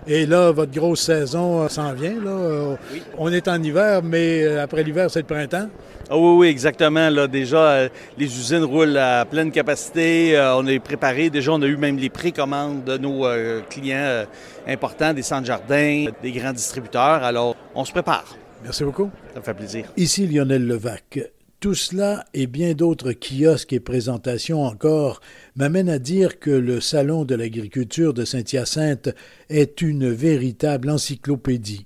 Et 0.07 0.27
là, 0.27 0.51
votre 0.51 0.73
grosse 0.73 1.03
saison 1.03 1.63
euh, 1.63 1.69
s'en 1.69 1.93
vient. 1.93 2.21
Là. 2.23 2.31
Euh, 2.31 2.77
on 3.19 3.31
est 3.33 3.49
en 3.49 3.63
hiver, 3.63 4.03
mais 4.03 4.43
euh, 4.43 4.63
après 4.63 4.83
l'hiver, 4.83 5.11
c'est 5.11 5.21
le 5.21 5.27
printemps. 5.27 5.69
Ah 6.09 6.17
oui, 6.17 6.39
oui, 6.39 6.47
exactement. 6.49 7.09
Là, 7.11 7.29
déjà, 7.29 7.89
les 8.19 8.27
usines 8.27 8.65
roulent 8.65 8.97
à 8.97 9.25
pleine 9.25 9.53
capacité. 9.53 10.37
on 10.57 10.67
est 10.67 10.81
préparé. 10.81 11.31
Déjà, 11.31 11.53
on 11.53 11.63
a 11.63 11.67
eu 11.67 11.77
même 11.77 11.99
les 11.99 12.11
précommandes 12.11 12.83
de 12.83 12.99
nos 12.99 13.25
clients 13.69 14.25
importants, 14.67 15.15
des 15.15 15.23
centres 15.23 15.47
jardins, 15.47 16.07
des 16.21 16.33
grands 16.33 16.53
distributeurs. 16.53 17.23
Alors, 17.23 17.55
on 17.77 17.85
se 17.85 17.93
prépare. 17.93 18.25
Merci 18.65 18.83
beaucoup. 18.83 19.09
Ça 19.33 19.39
me 19.39 19.45
fait 19.45 19.55
plaisir. 19.55 19.85
Ici 19.97 20.27
Lionel 20.27 20.67
Levac. 20.67 21.21
Tout 21.61 21.75
cela 21.75 22.25
et 22.33 22.47
bien 22.47 22.73
d'autres 22.73 23.13
kiosques 23.13 23.75
et 23.75 23.81
présentations 23.81 24.65
encore 24.65 25.21
m'amènent 25.57 25.91
à 25.91 25.99
dire 25.99 26.41
que 26.41 26.51
le 26.51 26.81
Salon 26.81 27.27
de 27.27 27.35
l'agriculture 27.35 28.15
de 28.15 28.25
Saint-Hyacinthe 28.25 29.11
est 29.51 29.83
une 29.83 30.11
véritable 30.11 30.89
encyclopédie. 30.89 31.85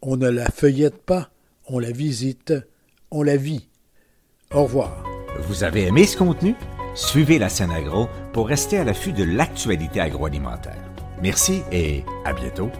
On 0.00 0.16
ne 0.16 0.30
la 0.30 0.46
feuillette 0.46 0.96
pas, 0.96 1.28
on 1.66 1.78
la 1.78 1.90
visite, 1.90 2.54
on 3.10 3.22
la 3.22 3.36
vit. 3.36 3.68
Au 4.50 4.62
revoir. 4.62 5.04
Vous 5.40 5.62
avez 5.62 5.82
aimé 5.82 6.06
ce 6.06 6.16
contenu? 6.16 6.54
Suivez 6.94 7.38
la 7.38 7.50
scène 7.50 7.70
agro 7.70 8.08
pour 8.32 8.48
rester 8.48 8.78
à 8.78 8.84
l'affût 8.84 9.12
de 9.12 9.24
l'actualité 9.24 10.00
agroalimentaire. 10.00 10.90
Merci 11.22 11.60
et 11.70 12.02
à 12.24 12.32
bientôt. 12.32 12.70